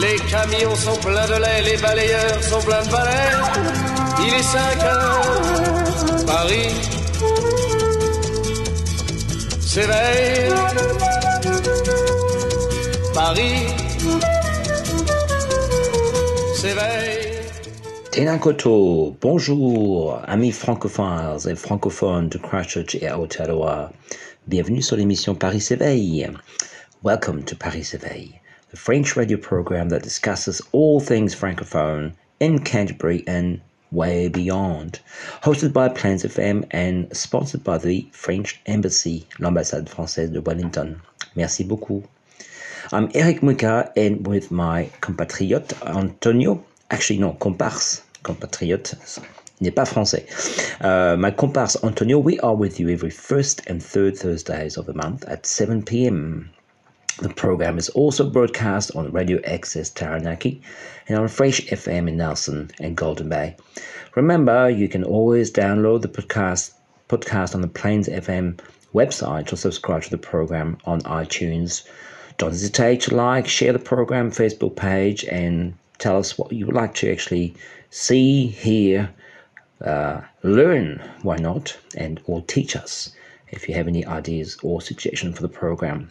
Les 0.00 0.16
camions 0.30 0.74
sont 0.74 0.96
pleins 1.00 1.26
de 1.26 1.40
lait, 1.40 1.62
les 1.62 1.76
balayeurs 1.80 2.42
sont 2.42 2.60
pleins 2.60 2.82
de 2.82 2.90
balais. 2.90 3.32
Il 4.20 4.34
est 4.34 4.42
5 4.42 4.82
heures, 4.84 6.26
Paris 6.26 6.74
s'éveille. 9.60 10.52
Paris 13.14 13.66
s'éveille. 16.54 17.40
Tenakoto, 18.10 19.16
bonjour, 19.20 20.20
amis 20.26 20.52
francophones 20.52 21.38
et 21.48 21.54
francophones 21.54 22.28
de 22.28 22.38
Christchurch 22.38 22.94
et 22.96 23.08
Aotearoa. 23.08 23.90
Bienvenue 24.46 24.82
sur 24.82 24.96
l'émission 24.96 25.34
Paris 25.34 25.60
s'éveille. 25.60 26.30
Welcome 27.04 27.44
to 27.44 27.56
Paris 27.56 27.84
s'éveille, 27.84 28.40
the 28.70 28.76
French 28.76 29.16
radio 29.16 29.38
program 29.38 29.88
that 29.90 30.02
discusses 30.02 30.60
all 30.72 30.98
things 30.98 31.34
francophone 31.34 32.12
in 32.40 32.58
Canterbury 32.58 33.22
and 33.26 33.60
way 33.92 34.28
beyond. 34.28 34.98
Hosted 35.42 35.72
by 35.72 35.88
Plains 35.88 36.24
FM 36.24 36.66
and 36.72 37.16
sponsored 37.16 37.62
by 37.62 37.78
the 37.78 38.08
French 38.12 38.60
Embassy, 38.66 39.26
l'ambassade 39.38 39.88
française 39.88 40.32
de 40.32 40.40
Wellington. 40.40 41.00
Merci 41.36 41.64
beaucoup. 41.64 42.04
I'm 42.92 43.10
Eric 43.14 43.42
Muka 43.42 43.92
and 43.96 44.26
with 44.26 44.50
my 44.50 44.90
compatriot 45.00 45.72
Antonio, 45.84 46.64
actually 46.90 47.18
no, 47.18 47.32
comparse, 47.34 48.02
compatriote, 48.22 48.94
n'est 49.60 49.74
pas 49.74 49.88
français. 49.88 50.26
Uh, 50.80 51.16
my 51.16 51.30
comparse 51.30 51.76
Antonio, 51.84 52.18
we 52.18 52.38
are 52.40 52.54
with 52.54 52.78
you 52.80 52.88
every 52.88 53.10
first 53.10 53.62
and 53.66 53.82
third 53.82 54.16
Thursdays 54.16 54.76
of 54.76 54.86
the 54.86 54.94
month 54.94 55.24
at 55.24 55.46
7 55.46 55.82
p.m. 55.84 56.50
The 57.18 57.30
program 57.30 57.78
is 57.78 57.88
also 57.90 58.28
broadcast 58.28 58.94
on 58.94 59.10
Radio 59.10 59.40
Access 59.44 59.88
Taranaki 59.88 60.60
and 61.08 61.18
on 61.18 61.28
Fresh 61.28 61.62
FM 61.62 62.08
in 62.08 62.18
Nelson 62.18 62.70
and 62.78 62.94
Golden 62.94 63.30
Bay. 63.30 63.56
Remember, 64.14 64.68
you 64.68 64.86
can 64.88 65.02
always 65.02 65.50
download 65.50 66.02
the 66.02 66.08
podcast 66.08 66.72
podcast 67.08 67.54
on 67.54 67.62
the 67.62 67.68
Plains 67.68 68.08
FM 68.08 68.58
website 68.94 69.52
or 69.52 69.56
subscribe 69.56 70.02
to 70.02 70.10
the 70.10 70.18
program 70.18 70.76
on 70.84 71.00
iTunes. 71.02 71.86
Don't 72.38 72.50
hesitate 72.50 73.00
to 73.02 73.14
like, 73.14 73.46
share 73.46 73.72
the 73.72 73.78
program 73.78 74.30
Facebook 74.30 74.76
page, 74.76 75.24
and 75.24 75.74
tell 75.98 76.18
us 76.18 76.36
what 76.36 76.52
you 76.52 76.66
would 76.66 76.74
like 76.74 76.94
to 76.96 77.10
actually 77.10 77.54
see, 77.90 78.46
hear, 78.46 79.08
uh, 79.80 80.20
learn, 80.42 81.02
why 81.22 81.36
not, 81.36 81.78
and 81.96 82.20
or 82.26 82.42
teach 82.42 82.76
us 82.76 83.14
if 83.48 83.68
you 83.68 83.74
have 83.74 83.88
any 83.88 84.04
ideas 84.04 84.58
or 84.62 84.82
suggestions 84.82 85.36
for 85.36 85.42
the 85.42 85.48
program. 85.48 86.10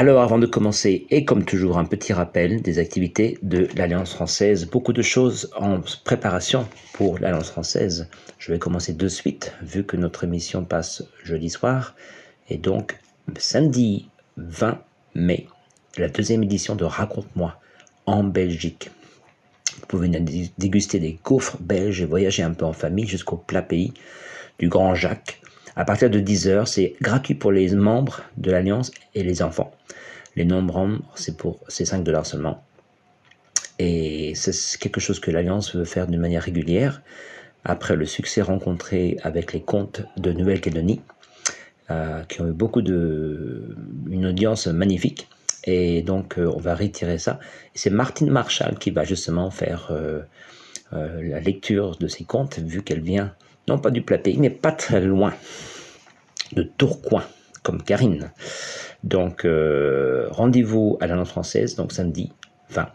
Alors 0.00 0.22
avant 0.22 0.38
de 0.38 0.46
commencer, 0.46 1.06
et 1.10 1.26
comme 1.26 1.44
toujours, 1.44 1.76
un 1.76 1.84
petit 1.84 2.14
rappel 2.14 2.62
des 2.62 2.78
activités 2.78 3.36
de 3.42 3.68
l'Alliance 3.76 4.14
française. 4.14 4.64
Beaucoup 4.64 4.94
de 4.94 5.02
choses 5.02 5.50
en 5.54 5.78
préparation 6.04 6.66
pour 6.94 7.18
l'Alliance 7.18 7.50
française. 7.50 8.08
Je 8.38 8.50
vais 8.50 8.58
commencer 8.58 8.94
de 8.94 9.08
suite, 9.08 9.52
vu 9.60 9.84
que 9.84 9.98
notre 9.98 10.24
émission 10.24 10.64
passe 10.64 11.04
jeudi 11.22 11.50
soir. 11.50 11.94
Et 12.48 12.56
donc, 12.56 12.98
samedi 13.36 14.08
20 14.38 14.80
mai, 15.16 15.46
la 15.98 16.08
deuxième 16.08 16.44
édition 16.44 16.76
de 16.76 16.84
Raconte-moi 16.84 17.60
en 18.06 18.24
Belgique. 18.24 18.90
Vous 19.80 19.86
pouvez 19.86 20.08
déguster 20.08 20.98
des 20.98 21.18
gaufres 21.22 21.58
belges 21.60 22.00
et 22.00 22.06
voyager 22.06 22.42
un 22.42 22.52
peu 22.52 22.64
en 22.64 22.72
famille 22.72 23.06
jusqu'au 23.06 23.36
plat 23.36 23.60
pays 23.60 23.92
du 24.58 24.70
Grand 24.70 24.94
Jacques. 24.94 25.42
À 25.76 25.84
partir 25.84 26.10
de 26.10 26.20
10h, 26.20 26.66
c'est 26.66 26.94
gratuit 27.00 27.34
pour 27.34 27.52
les 27.52 27.74
membres 27.74 28.22
de 28.36 28.50
l'Alliance 28.50 28.90
et 29.14 29.22
les 29.22 29.42
enfants. 29.42 29.72
Les 30.36 30.44
non-membres, 30.44 31.00
c'est 31.14 31.36
pour 31.36 31.60
c'est 31.68 31.84
5 31.84 32.02
dollars 32.02 32.26
seulement. 32.26 32.64
Et 33.78 34.34
c'est 34.34 34.78
quelque 34.78 35.00
chose 35.00 35.20
que 35.20 35.30
l'Alliance 35.30 35.74
veut 35.74 35.84
faire 35.84 36.06
d'une 36.06 36.20
manière 36.20 36.42
régulière. 36.42 37.02
Après 37.64 37.96
le 37.96 38.04
succès 38.04 38.42
rencontré 38.42 39.16
avec 39.22 39.52
les 39.52 39.62
contes 39.62 40.02
de 40.16 40.32
Nouvelle-Calédonie, 40.32 41.00
euh, 41.90 42.22
qui 42.24 42.40
ont 42.40 42.48
eu 42.48 42.52
beaucoup 42.52 42.82
de. 42.82 43.76
une 44.08 44.26
audience 44.26 44.66
magnifique. 44.66 45.28
Et 45.64 46.02
donc, 46.02 46.38
euh, 46.38 46.50
on 46.54 46.58
va 46.58 46.74
retirer 46.74 47.18
ça. 47.18 47.40
C'est 47.74 47.90
Martine 47.90 48.30
Marshall 48.30 48.78
qui 48.78 48.90
va 48.90 49.04
justement 49.04 49.50
faire 49.50 49.88
euh, 49.90 50.22
la 50.92 51.40
lecture 51.40 51.96
de 51.96 52.06
ces 52.06 52.24
contes, 52.24 52.58
vu 52.58 52.82
qu'elle 52.82 53.00
vient, 53.00 53.34
non 53.68 53.78
pas 53.78 53.90
du 53.90 54.02
plat 54.02 54.18
pays, 54.18 54.38
mais 54.38 54.50
pas 54.50 54.72
très 54.72 55.00
loin, 55.00 55.32
de 56.52 56.62
Tourcoing, 56.62 57.24
comme 57.62 57.82
Karine. 57.82 58.30
Donc, 59.04 59.44
euh, 59.44 60.28
rendez-vous 60.30 60.98
à 61.00 61.06
la 61.06 61.14
langue 61.14 61.26
française, 61.26 61.76
donc 61.76 61.92
samedi 61.92 62.32
20. 62.70 62.88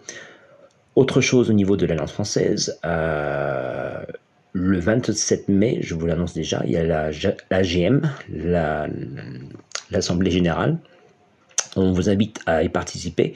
Autre 0.96 1.22
chose 1.22 1.50
au 1.50 1.54
niveau 1.54 1.76
de 1.76 1.86
la 1.86 1.96
langue 1.96 2.10
française, 2.10 2.80
euh, 2.86 4.04
le 4.54 4.80
27 4.80 5.50
mai, 5.50 5.80
je 5.82 5.96
vous 5.96 6.06
l'annonce 6.06 6.34
déjà, 6.34 6.62
il 6.66 6.72
y 6.72 6.78
a 6.78 6.84
la, 6.84 7.12
l'AGM, 7.52 8.10
la, 8.30 8.88
l'Assemblée 9.92 10.32
Générale. 10.32 10.78
On 11.76 11.92
vous 11.92 12.10
invite 12.10 12.40
à 12.46 12.64
y 12.64 12.70
participer. 12.70 13.34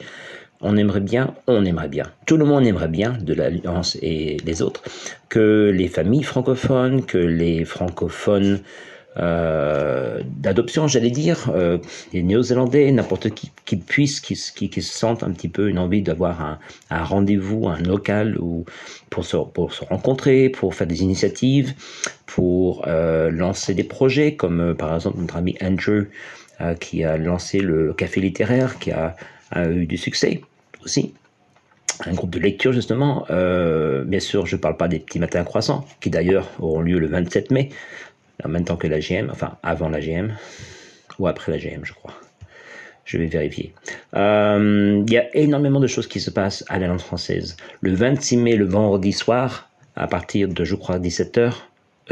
On 0.62 0.76
aimerait 0.76 1.00
bien, 1.00 1.34
on 1.46 1.64
aimerait 1.64 1.88
bien, 1.88 2.04
tout 2.26 2.36
le 2.36 2.44
monde 2.44 2.66
aimerait 2.66 2.88
bien, 2.88 3.16
de 3.18 3.32
l'Alliance 3.32 3.96
et 4.02 4.36
les 4.44 4.60
autres, 4.60 4.82
que 5.30 5.72
les 5.74 5.88
familles 5.88 6.22
francophones, 6.22 7.06
que 7.06 7.16
les 7.16 7.64
francophones 7.64 8.60
euh, 9.16 10.20
d'adoption, 10.24 10.86
j'allais 10.86 11.10
dire, 11.10 11.50
euh, 11.54 11.78
les 12.12 12.22
Néo-Zélandais, 12.22 12.90
n'importe 12.92 13.30
qui 13.30 13.50
qui 13.64 13.76
puisse, 13.76 14.20
qui, 14.20 14.36
se 14.36 14.80
sente 14.80 15.22
un 15.22 15.30
petit 15.30 15.48
peu 15.48 15.68
une 15.68 15.78
envie 15.78 16.02
d'avoir 16.02 16.58
un, 16.90 17.04
rendez-vous, 17.04 17.68
un 17.68 17.78
local 17.78 18.36
où, 18.38 18.64
pour, 19.10 19.24
se, 19.24 19.36
rencontrer, 19.36 20.48
pour 20.48 20.74
faire 20.74 20.86
des 20.88 21.02
initiatives, 21.02 21.74
pour 22.26 22.84
euh, 22.86 23.30
lancer 23.30 23.74
des 23.74 23.84
projets, 23.84 24.34
comme 24.34 24.74
par 24.76 24.94
exemple 24.94 25.20
notre 25.20 25.36
ami 25.36 25.56
Andrew 25.62 26.08
qui 26.78 27.04
a 27.04 27.16
lancé 27.16 27.60
le 27.60 27.94
café 27.94 28.20
littéraire, 28.20 28.78
qui 28.78 28.90
a 28.90 29.16
eu 29.56 29.86
du 29.86 29.96
succès 29.96 30.42
aussi 30.84 31.14
un 32.06 32.12
groupe 32.12 32.30
de 32.30 32.38
lecture 32.38 32.72
justement. 32.72 33.26
Euh, 33.30 34.04
bien 34.04 34.20
sûr, 34.20 34.46
je 34.46 34.56
ne 34.56 34.60
parle 34.60 34.76
pas 34.76 34.88
des 34.88 34.98
petits 34.98 35.18
matins 35.18 35.44
croissants, 35.44 35.86
qui 36.00 36.10
d'ailleurs 36.10 36.48
auront 36.58 36.80
lieu 36.80 36.98
le 36.98 37.06
27 37.06 37.50
mai, 37.50 37.70
en 38.44 38.48
même 38.48 38.64
temps 38.64 38.76
que 38.76 38.86
la 38.86 39.00
GM, 39.00 39.28
enfin 39.30 39.56
avant 39.62 39.88
la 39.88 40.00
GM, 40.00 40.32
ou 41.18 41.26
après 41.26 41.52
la 41.52 41.58
GM, 41.58 41.84
je 41.84 41.92
crois. 41.92 42.14
Je 43.04 43.18
vais 43.18 43.26
vérifier. 43.26 43.74
Euh, 44.14 45.02
il 45.04 45.12
y 45.12 45.18
a 45.18 45.34
énormément 45.36 45.80
de 45.80 45.88
choses 45.88 46.06
qui 46.06 46.20
se 46.20 46.30
passent 46.30 46.64
à 46.68 46.78
la 46.78 46.86
langue 46.86 47.00
française. 47.00 47.56
Le 47.80 47.92
26 47.92 48.36
mai, 48.36 48.56
le 48.56 48.66
vendredi 48.66 49.12
soir, 49.12 49.68
à 49.96 50.06
partir 50.06 50.48
de, 50.48 50.64
je 50.64 50.76
crois, 50.76 51.00
17h, 51.00 51.54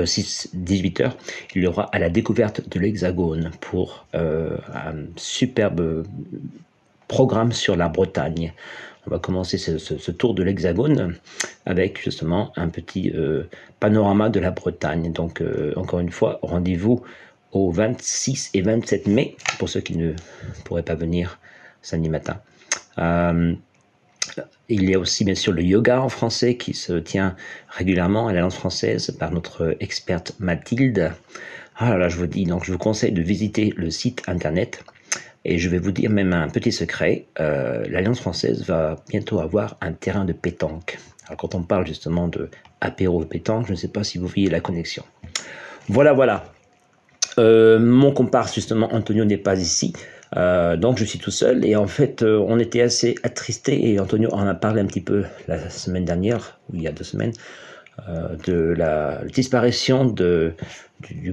euh, 0.00 0.06
6, 0.06 0.50
18h, 0.56 1.12
il 1.54 1.62
y 1.62 1.66
aura 1.68 1.84
à 1.92 2.00
la 2.00 2.10
découverte 2.10 2.68
de 2.68 2.80
l'Hexagone 2.80 3.52
pour 3.60 4.06
euh, 4.14 4.56
un 4.74 5.06
superbe 5.16 6.04
programme 7.08 7.52
sur 7.52 7.76
la 7.76 7.88
Bretagne. 7.88 8.52
On 9.06 9.10
va 9.10 9.18
commencer 9.18 9.56
ce, 9.56 10.10
tour 10.10 10.34
de 10.34 10.42
l'Hexagone 10.42 11.16
avec 11.64 12.02
justement 12.02 12.52
un 12.56 12.68
petit 12.68 13.10
euh, 13.14 13.44
panorama 13.80 14.28
de 14.28 14.38
la 14.38 14.50
Bretagne. 14.50 15.12
Donc, 15.12 15.40
euh, 15.40 15.72
encore 15.76 16.00
une 16.00 16.10
fois, 16.10 16.38
rendez-vous 16.42 17.02
au 17.52 17.70
26 17.70 18.50
et 18.52 18.60
27 18.60 19.06
mai 19.06 19.34
pour 19.58 19.70
ceux 19.70 19.80
qui 19.80 19.96
ne 19.96 20.12
pourraient 20.64 20.82
pas 20.82 20.94
venir 20.94 21.40
samedi 21.80 22.10
matin. 22.10 22.40
Euh, 22.98 23.54
il 24.68 24.90
y 24.90 24.94
a 24.94 24.98
aussi 24.98 25.24
bien 25.24 25.34
sûr 25.34 25.52
le 25.52 25.62
yoga 25.62 26.02
en 26.02 26.10
français 26.10 26.58
qui 26.58 26.74
se 26.74 26.92
tient 26.92 27.34
régulièrement 27.68 28.28
à 28.28 28.34
la 28.34 28.40
langue 28.40 28.52
française 28.52 29.16
par 29.18 29.32
notre 29.32 29.74
experte 29.80 30.34
Mathilde. 30.38 31.12
Ah 31.76 31.90
là 31.90 31.96
là, 31.96 32.08
je 32.10 32.18
vous 32.18 32.26
dis, 32.26 32.44
donc 32.44 32.64
je 32.64 32.72
vous 32.72 32.78
conseille 32.78 33.12
de 33.12 33.22
visiter 33.22 33.72
le 33.76 33.90
site 33.90 34.22
internet 34.26 34.84
et 35.44 35.58
je 35.58 35.68
vais 35.68 35.78
vous 35.78 35.92
dire 35.92 36.10
même 36.10 36.32
un 36.32 36.48
petit 36.48 36.72
secret, 36.72 37.26
euh, 37.40 37.84
l'Alliance 37.88 38.20
française 38.20 38.64
va 38.64 38.96
bientôt 39.08 39.40
avoir 39.40 39.76
un 39.80 39.92
terrain 39.92 40.24
de 40.24 40.32
pétanque. 40.32 40.98
Alors 41.26 41.38
quand 41.38 41.54
on 41.54 41.62
parle 41.62 41.86
justement 41.86 42.28
de 42.28 42.50
apéro 42.80 43.24
pétanque. 43.24 43.66
Je 43.66 43.72
ne 43.72 43.76
sais 43.76 43.88
pas 43.88 44.04
si 44.04 44.18
vous 44.18 44.26
voyez 44.26 44.50
la 44.50 44.60
connexion. 44.60 45.04
Voilà, 45.88 46.12
voilà. 46.12 46.44
Euh, 47.38 47.78
mon 47.78 48.12
comparse, 48.12 48.54
justement, 48.54 48.92
Antonio 48.92 49.24
n'est 49.24 49.38
pas 49.38 49.56
ici. 49.56 49.92
Euh, 50.36 50.76
donc 50.76 50.98
je 50.98 51.04
suis 51.04 51.18
tout 51.18 51.30
seul 51.30 51.64
et 51.64 51.74
en 51.74 51.86
fait 51.86 52.22
on 52.22 52.58
était 52.58 52.82
assez 52.82 53.14
attristés 53.22 53.90
et 53.90 53.98
Antonio 53.98 54.28
en 54.30 54.46
a 54.46 54.52
parlé 54.52 54.82
un 54.82 54.84
petit 54.84 55.00
peu 55.00 55.24
la 55.46 55.70
semaine 55.70 56.04
dernière, 56.04 56.60
ou 56.68 56.76
il 56.76 56.82
y 56.82 56.86
a 56.86 56.92
deux 56.92 57.04
semaines, 57.04 57.32
de 58.44 58.74
la 58.76 59.22
disparition 59.24 60.04
du, 60.04 60.52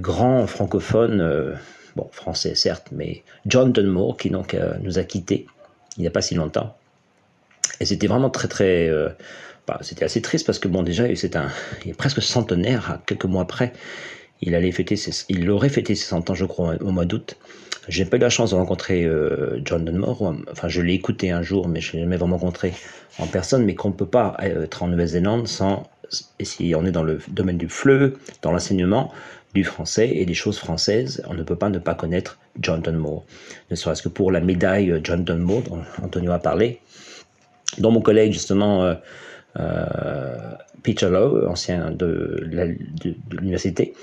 grand 0.00 0.46
francophone, 0.46 1.56
bon 1.96 2.08
français 2.12 2.54
certes, 2.54 2.88
mais 2.92 3.24
John 3.46 3.72
Dunmore 3.72 4.16
qui 4.16 4.30
donc 4.30 4.56
nous 4.82 4.98
a 4.98 5.04
quittés 5.04 5.46
il 5.96 6.02
n'y 6.02 6.06
a 6.06 6.10
pas 6.10 6.22
si 6.22 6.34
longtemps. 6.34 6.76
Et 7.80 7.86
c'était 7.86 8.06
vraiment 8.06 8.30
très 8.30 8.48
très... 8.48 8.90
Bah, 9.66 9.78
c'était 9.80 10.04
assez 10.04 10.22
triste 10.22 10.46
parce 10.46 10.58
que 10.58 10.68
bon 10.68 10.82
déjà 10.82 11.04
c'est 11.16 11.34
un, 11.34 11.48
il 11.84 11.90
est 11.90 11.94
presque 11.94 12.22
centenaire, 12.22 13.00
quelques 13.06 13.24
mois 13.24 13.42
après. 13.42 13.72
Il, 14.42 14.54
allait 14.54 14.70
fêter 14.70 14.96
il 15.28 15.50
aurait 15.50 15.70
fêté 15.70 15.94
ses 15.94 16.04
100 16.04 16.30
ans, 16.30 16.34
je 16.34 16.44
crois, 16.44 16.74
au 16.80 16.90
mois 16.90 17.06
d'août. 17.06 17.36
J'ai 17.88 18.04
pas 18.04 18.16
eu 18.16 18.20
la 18.20 18.30
chance 18.30 18.50
de 18.50 18.56
rencontrer 18.56 19.04
euh, 19.04 19.60
John 19.64 19.84
Dunmore. 19.84 20.34
Enfin, 20.50 20.68
je 20.68 20.80
l'ai 20.82 20.94
écouté 20.94 21.30
un 21.30 21.42
jour, 21.42 21.68
mais 21.68 21.80
je 21.80 21.92
l'ai 21.92 22.00
jamais 22.00 22.16
vraiment 22.16 22.36
rencontré 22.36 22.72
en 23.18 23.26
personne. 23.26 23.64
Mais 23.64 23.74
qu'on 23.74 23.90
ne 23.90 23.94
peut 23.94 24.06
pas 24.06 24.36
être 24.40 24.82
en 24.82 24.88
Nouvelle-Zélande 24.88 25.46
sans, 25.46 25.88
et 26.38 26.44
si 26.44 26.74
on 26.76 26.84
est 26.84 26.90
dans 26.90 27.04
le 27.04 27.20
domaine 27.28 27.58
du 27.58 27.68
fleu, 27.68 28.18
dans 28.42 28.50
l'enseignement 28.50 29.12
du 29.56 29.64
français 29.64 30.08
et 30.14 30.24
des 30.26 30.34
choses 30.34 30.58
françaises, 30.58 31.22
on 31.28 31.34
ne 31.34 31.42
peut 31.42 31.56
pas 31.56 31.70
ne 31.70 31.78
pas 31.78 31.94
connaître 31.94 32.38
John 32.60 32.80
Dunmore. 32.82 33.24
Ne 33.70 33.76
serait-ce 33.76 34.02
que 34.02 34.08
pour 34.08 34.30
la 34.30 34.40
médaille 34.40 35.00
John 35.02 35.24
Dunmore 35.24 35.62
dont 35.62 35.80
Antonio 36.02 36.32
a 36.32 36.38
parlé, 36.38 36.80
dont 37.78 37.90
mon 37.90 38.02
collègue 38.02 38.32
justement 38.32 38.84
euh, 38.84 38.94
euh, 39.58 40.36
Lowe, 41.02 41.48
ancien 41.48 41.90
de, 41.90 42.46
l'université, 43.30 43.94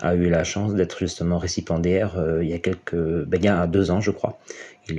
a 0.00 0.14
eu 0.14 0.28
la 0.28 0.42
chance 0.42 0.74
d'être 0.74 0.98
justement 0.98 1.38
récipiendaire 1.38 2.18
euh, 2.18 2.42
il 2.42 2.50
y 2.50 2.54
a 2.54 2.58
quelques, 2.58 2.96
ben, 2.96 3.38
il 3.40 3.44
y 3.44 3.48
a 3.48 3.66
deux 3.66 3.90
ans, 3.90 4.00
je 4.00 4.10
crois. 4.10 4.40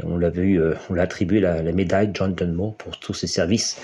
on 0.03 0.17
l'a 0.17 0.29
vu, 0.29 0.61
euh, 0.61 0.75
on 0.89 0.93
l'a 0.93 1.03
attribué 1.03 1.39
la, 1.39 1.61
médaille 1.73 2.11
John 2.13 2.33
Dunmore 2.33 2.75
pour 2.75 2.97
tous 2.99 3.13
ses 3.13 3.27
services 3.27 3.77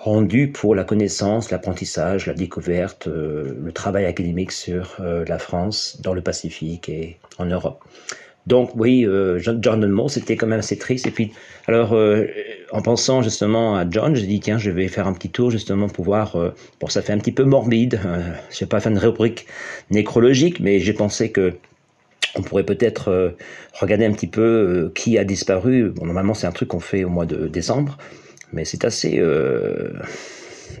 rendus 0.00 0.48
pour 0.48 0.74
la 0.74 0.84
connaissance, 0.84 1.50
l'apprentissage, 1.50 2.26
la 2.26 2.34
découverte, 2.34 3.06
le 3.06 3.70
travail 3.72 4.06
académique 4.06 4.50
sur 4.50 4.96
la 4.98 5.38
France, 5.38 5.98
dans 6.02 6.14
le 6.14 6.22
Pacifique 6.22 6.88
et 6.88 7.18
en 7.38 7.44
Europe. 7.44 7.84
Donc 8.46 8.70
oui, 8.74 9.06
euh, 9.06 9.38
John 9.38 9.60
Dunmore, 9.60 10.10
c'était 10.10 10.36
quand 10.36 10.46
même 10.46 10.58
assez 10.58 10.78
triste. 10.78 11.06
Et 11.06 11.10
puis, 11.10 11.32
alors, 11.66 11.92
euh, 11.92 12.26
en 12.72 12.82
pensant 12.82 13.22
justement 13.22 13.76
à 13.76 13.84
John, 13.88 14.16
j'ai 14.16 14.26
dit, 14.26 14.40
tiens, 14.40 14.58
je 14.58 14.70
vais 14.70 14.88
faire 14.88 15.06
un 15.06 15.12
petit 15.12 15.28
tour 15.28 15.50
justement 15.50 15.88
pour 15.88 16.04
voir, 16.04 16.36
euh, 16.36 16.54
bon, 16.80 16.88
ça 16.88 17.02
fait 17.02 17.12
un 17.12 17.18
petit 17.18 17.32
peu 17.32 17.44
morbide, 17.44 18.00
je 18.50 18.64
n'ai 18.64 18.68
pas 18.68 18.80
fait 18.80 18.90
une 18.90 18.98
rubrique 18.98 19.46
nécrologique, 19.90 20.60
mais 20.60 20.80
j'ai 20.80 20.94
pensé 20.94 21.30
que 21.30 21.54
on 22.36 22.42
pourrait 22.42 22.64
peut-être 22.64 23.34
regarder 23.80 24.04
un 24.04 24.12
petit 24.12 24.28
peu 24.28 24.92
qui 24.94 25.18
a 25.18 25.24
disparu. 25.24 25.90
Bon, 25.90 26.06
normalement, 26.06 26.32
c'est 26.32 26.46
un 26.46 26.52
truc 26.52 26.68
qu'on 26.68 26.78
fait 26.78 27.02
au 27.02 27.08
mois 27.08 27.26
de 27.26 27.48
décembre, 27.48 27.98
mais 28.52 28.64
c'est 28.64 28.84
assez 28.84 29.22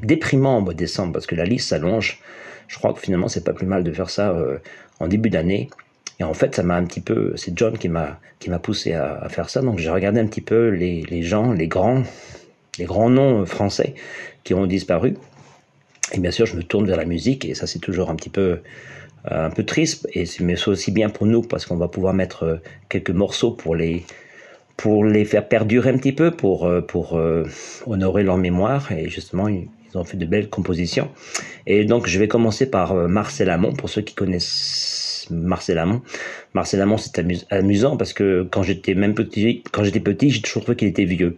déprimant 0.02 0.58
au 0.58 0.60
mois 0.60 0.72
de 0.72 0.78
décembre 0.78 1.12
parce 1.12 1.26
que 1.26 1.34
la 1.34 1.44
liste 1.44 1.68
s'allonge. 1.68 2.20
Je 2.68 2.78
crois 2.78 2.92
que 2.92 3.00
finalement, 3.00 3.28
c'est 3.28 3.44
pas 3.44 3.52
plus 3.52 3.66
mal 3.66 3.82
de 3.82 3.92
faire 3.92 4.10
ça 4.10 4.36
en 5.00 5.08
début 5.08 5.30
d'année. 5.30 5.70
Et 6.20 6.24
en 6.24 6.34
fait, 6.34 6.54
ça 6.54 6.62
m'a 6.62 6.76
un 6.76 6.84
petit 6.84 7.00
peu, 7.00 7.32
c'est 7.36 7.56
John 7.56 7.76
qui 7.78 7.88
m'a 7.88 8.18
poussé 8.62 8.92
à, 8.92 9.26
faire 9.28 9.48
ça. 9.48 9.62
Donc 9.62 9.78
j'ai 9.78 9.90
regardé 9.90 10.20
un 10.20 10.26
petit 10.26 10.42
peu 10.42 10.68
les, 10.68 11.02
les, 11.02 11.22
gens, 11.22 11.52
les 11.52 11.66
grands, 11.66 12.02
les 12.78 12.84
grands 12.84 13.10
noms 13.10 13.46
français 13.46 13.94
qui 14.44 14.54
ont 14.54 14.66
disparu. 14.66 15.16
Et 16.12 16.18
bien 16.18 16.30
sûr, 16.30 16.46
je 16.46 16.56
me 16.56 16.62
tourne 16.62 16.86
vers 16.86 16.96
la 16.96 17.04
musique 17.04 17.44
et 17.44 17.54
ça 17.54 17.66
c'est 17.66 17.78
toujours 17.78 18.10
un 18.10 18.16
petit 18.16 18.30
peu 18.30 18.60
euh, 19.30 19.46
un 19.46 19.50
peu 19.50 19.64
triste 19.64 20.08
mais 20.40 20.56
c'est 20.56 20.68
aussi 20.68 20.90
bien 20.90 21.10
pour 21.10 21.26
nous 21.26 21.42
parce 21.42 21.66
qu'on 21.66 21.76
va 21.76 21.88
pouvoir 21.88 22.14
mettre 22.14 22.44
euh, 22.44 22.56
quelques 22.88 23.10
morceaux 23.10 23.50
pour 23.50 23.76
les 23.76 24.04
pour 24.80 25.04
les 25.04 25.24
faire 25.24 25.46
perdurer 25.46 25.90
un 25.90 25.98
petit 25.98 26.12
peu 26.12 26.30
pour 26.30 26.66
euh, 26.66 26.80
pour 26.80 27.20
honorer 27.86 28.22
leur 28.22 28.38
mémoire 28.38 28.90
et 28.92 29.08
justement 29.08 29.48
ils 29.48 29.68
ont 29.94 30.04
fait 30.04 30.16
de 30.16 30.26
belles 30.26 30.48
compositions. 30.48 31.08
Et 31.66 31.84
donc 31.84 32.06
je 32.06 32.18
vais 32.18 32.28
commencer 32.28 32.70
par 32.70 32.94
Marcel 32.94 33.50
Amont 33.50 33.72
pour 33.72 33.88
ceux 33.90 34.02
qui 34.02 34.14
connaissent 34.14 35.10
Marcel 35.30 35.78
Amont. 35.78 36.02
Marcel 36.54 36.80
Amont, 36.80 36.98
c'est 36.98 37.18
amusant 37.50 37.96
parce 37.96 38.12
que 38.12 38.46
quand 38.50 38.62
j'étais 38.62 38.94
même 38.94 39.14
petit, 39.14 39.62
quand 39.72 39.84
j'étais 39.84 40.00
petit, 40.00 40.30
j'ai 40.30 40.42
toujours 40.42 40.62
trouvé 40.62 40.76
qu'il 40.76 40.88
était 40.88 41.04
vieux. 41.04 41.36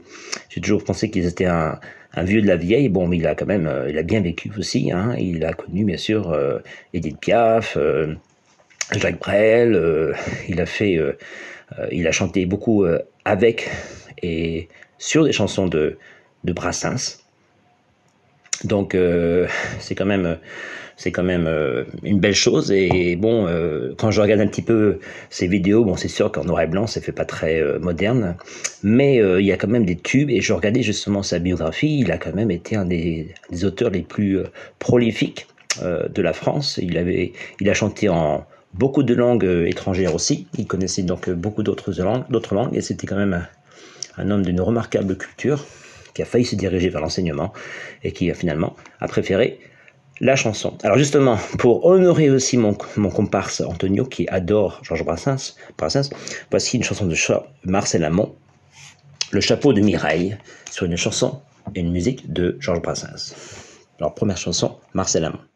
J'ai 0.48 0.60
toujours 0.60 0.84
pensé 0.84 1.10
qu'il 1.10 1.26
était 1.26 1.46
un, 1.46 1.78
vieux 2.16 2.42
de 2.42 2.46
la 2.46 2.56
vieille. 2.56 2.88
Bon, 2.88 3.06
mais 3.06 3.18
il 3.18 3.26
a 3.26 3.34
quand 3.34 3.46
même, 3.46 3.66
euh, 3.66 3.88
il 3.90 3.98
a 3.98 4.02
bien 4.02 4.20
vécu 4.20 4.50
aussi. 4.58 4.90
Hein. 4.92 5.14
Il 5.18 5.44
a 5.44 5.52
connu, 5.52 5.84
bien 5.84 5.96
sûr, 5.96 6.30
euh, 6.32 6.58
Edith 6.94 7.18
Piaf, 7.20 7.76
euh, 7.76 8.14
Jacques 8.92 9.20
Brel. 9.20 10.14
il 10.48 10.60
a 10.60 10.66
fait, 10.66 10.98
il 11.90 12.06
a 12.06 12.12
chanté 12.12 12.44
beaucoup 12.46 12.84
avec 13.24 13.70
et 14.22 14.68
sur 14.98 15.24
des 15.24 15.32
chansons 15.32 15.66
de, 15.66 15.98
de 16.44 16.52
Brassens. 16.52 17.18
Donc, 18.64 18.96
c'est 19.80 19.94
quand 19.94 20.06
même 20.06 20.38
c'est 20.96 21.10
quand 21.10 21.22
même 21.22 21.46
euh, 21.46 21.84
une 22.02 22.20
belle 22.20 22.34
chose. 22.34 22.70
Et 22.70 23.16
bon, 23.16 23.46
euh, 23.46 23.94
quand 23.98 24.10
je 24.10 24.20
regarde 24.20 24.40
un 24.40 24.46
petit 24.46 24.62
peu 24.62 24.98
ces 25.30 25.46
vidéos, 25.46 25.84
bon, 25.84 25.96
c'est 25.96 26.08
sûr 26.08 26.30
qu'en 26.30 26.44
noir 26.44 26.62
et 26.62 26.66
blanc, 26.66 26.86
ça 26.86 27.00
fait 27.00 27.12
pas 27.12 27.24
très 27.24 27.60
euh, 27.60 27.78
moderne, 27.80 28.36
mais 28.82 29.16
il 29.16 29.44
y 29.44 29.52
a 29.52 29.56
quand 29.56 29.68
même 29.68 29.84
des 29.84 29.96
tubes. 29.96 30.30
Et 30.30 30.40
je 30.40 30.52
regardais 30.52 30.82
justement 30.82 31.22
sa 31.22 31.38
biographie, 31.38 31.98
il 32.00 32.12
a 32.12 32.18
quand 32.18 32.34
même 32.34 32.50
été 32.50 32.76
un 32.76 32.84
des, 32.84 33.34
auteurs 33.64 33.90
les 33.90 34.02
plus 34.02 34.40
prolifiques 34.78 35.46
de 35.80 36.22
la 36.22 36.32
France. 36.32 36.78
Il 36.82 36.98
avait, 36.98 37.32
il 37.60 37.70
a 37.70 37.74
chanté 37.74 38.08
en 38.08 38.44
beaucoup 38.74 39.02
de 39.02 39.14
langues 39.14 39.64
étrangères 39.66 40.14
aussi. 40.14 40.46
Il 40.58 40.66
connaissait 40.66 41.02
donc 41.02 41.30
beaucoup 41.30 41.62
d'autres 41.62 41.92
langues, 42.02 42.24
d'autres 42.30 42.54
langues, 42.54 42.76
et 42.76 42.80
c'était 42.80 43.06
quand 43.06 43.16
même 43.16 43.46
un, 44.16 44.30
homme 44.30 44.44
d'une 44.44 44.60
remarquable 44.60 45.16
culture 45.16 45.64
qui 46.14 46.22
a 46.22 46.24
failli 46.24 46.44
se 46.44 46.56
diriger 46.56 46.88
vers 46.88 47.00
l'enseignement 47.00 47.52
et 48.02 48.12
qui 48.12 48.32
finalement 48.34 48.76
a 49.00 49.08
préféré 49.08 49.60
la 50.20 50.36
chanson. 50.36 50.76
Alors 50.82 50.98
justement, 50.98 51.38
pour 51.58 51.84
honorer 51.86 52.30
aussi 52.30 52.56
mon, 52.56 52.76
mon 52.96 53.10
comparse 53.10 53.60
Antonio 53.60 54.04
qui 54.04 54.28
adore 54.28 54.80
Georges 54.82 55.04
Brassens, 55.04 55.56
Brassens, 55.78 56.10
voici 56.50 56.76
une 56.76 56.84
chanson 56.84 57.06
de 57.06 57.16
Marcel 57.64 58.04
Amont, 58.04 58.34
Le 59.30 59.40
chapeau 59.40 59.72
de 59.72 59.80
Mireille, 59.80 60.36
sur 60.70 60.86
une 60.86 60.96
chanson 60.96 61.40
et 61.74 61.80
une 61.80 61.90
musique 61.90 62.32
de 62.32 62.56
Georges 62.60 62.82
Brassens. 62.82 63.34
Alors 63.98 64.14
première 64.14 64.36
chanson, 64.36 64.76
Marcel 64.94 65.24
Amont. 65.24 65.51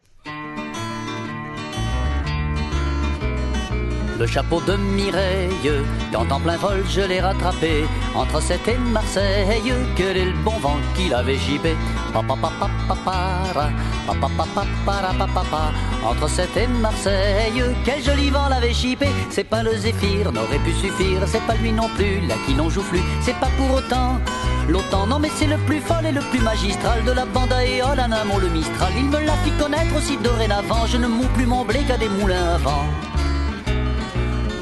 Le 4.19 4.25
chapeau 4.25 4.61
de 4.61 4.75
Mireille. 4.75 5.71
Quand 6.11 6.31
en 6.31 6.39
plein 6.39 6.57
vol 6.57 6.83
je 6.89 7.01
l'ai 7.01 7.19
rattrapé, 7.19 7.85
entre 8.15 8.41
Sète 8.41 8.67
et 8.67 8.77
Marseille, 8.77 9.73
quel 9.95 10.17
est 10.17 10.25
le 10.25 10.37
bon 10.43 10.57
vent 10.59 10.77
qu'il 10.95 11.13
avait 11.13 11.37
gibé. 11.37 11.75
Entre 16.05 16.29
Sète 16.29 16.57
et 16.57 16.67
Marseille, 16.67 17.63
quel 17.85 18.03
joli 18.03 18.29
vent 18.29 18.49
l'avait 18.49 18.73
chipé. 18.73 19.07
C'est 19.29 19.43
pas 19.43 19.63
le 19.63 19.75
zéphyr, 19.75 20.31
n'aurait 20.31 20.59
pu 20.59 20.71
suffire, 20.73 21.21
c'est 21.27 21.45
pas 21.45 21.55
lui 21.55 21.71
non 21.71 21.89
plus, 21.95 22.19
là 22.27 22.35
qui 22.45 22.53
l'on 22.53 22.69
joufflu, 22.69 22.99
c'est 23.21 23.35
pas 23.39 23.49
pour 23.57 23.77
autant. 23.77 24.19
L'autant, 24.69 25.07
non 25.07 25.19
mais 25.19 25.29
c'est 25.33 25.47
le 25.47 25.57
plus 25.59 25.79
fol 25.79 26.05
et 26.05 26.11
le 26.11 26.21
plus 26.21 26.41
magistral 26.41 27.03
de 27.05 27.11
la 27.11 27.25
bande 27.25 27.53
à 27.53 27.63
éole, 27.63 27.99
un 27.99 28.11
amont 28.11 28.37
le 28.37 28.49
Mistral. 28.49 28.91
Il 28.97 29.05
me 29.05 29.19
l'a 29.25 29.37
fit 29.37 29.51
connaître 29.51 29.95
aussi 29.95 30.17
dorénavant, 30.17 30.85
je 30.87 30.97
ne 30.97 31.07
mous 31.07 31.27
plus 31.35 31.45
mon 31.45 31.63
blé 31.63 31.79
qu'à 31.87 31.97
des 31.97 32.09
moulins 32.09 32.55
à 32.55 32.57
vent. 32.57 32.85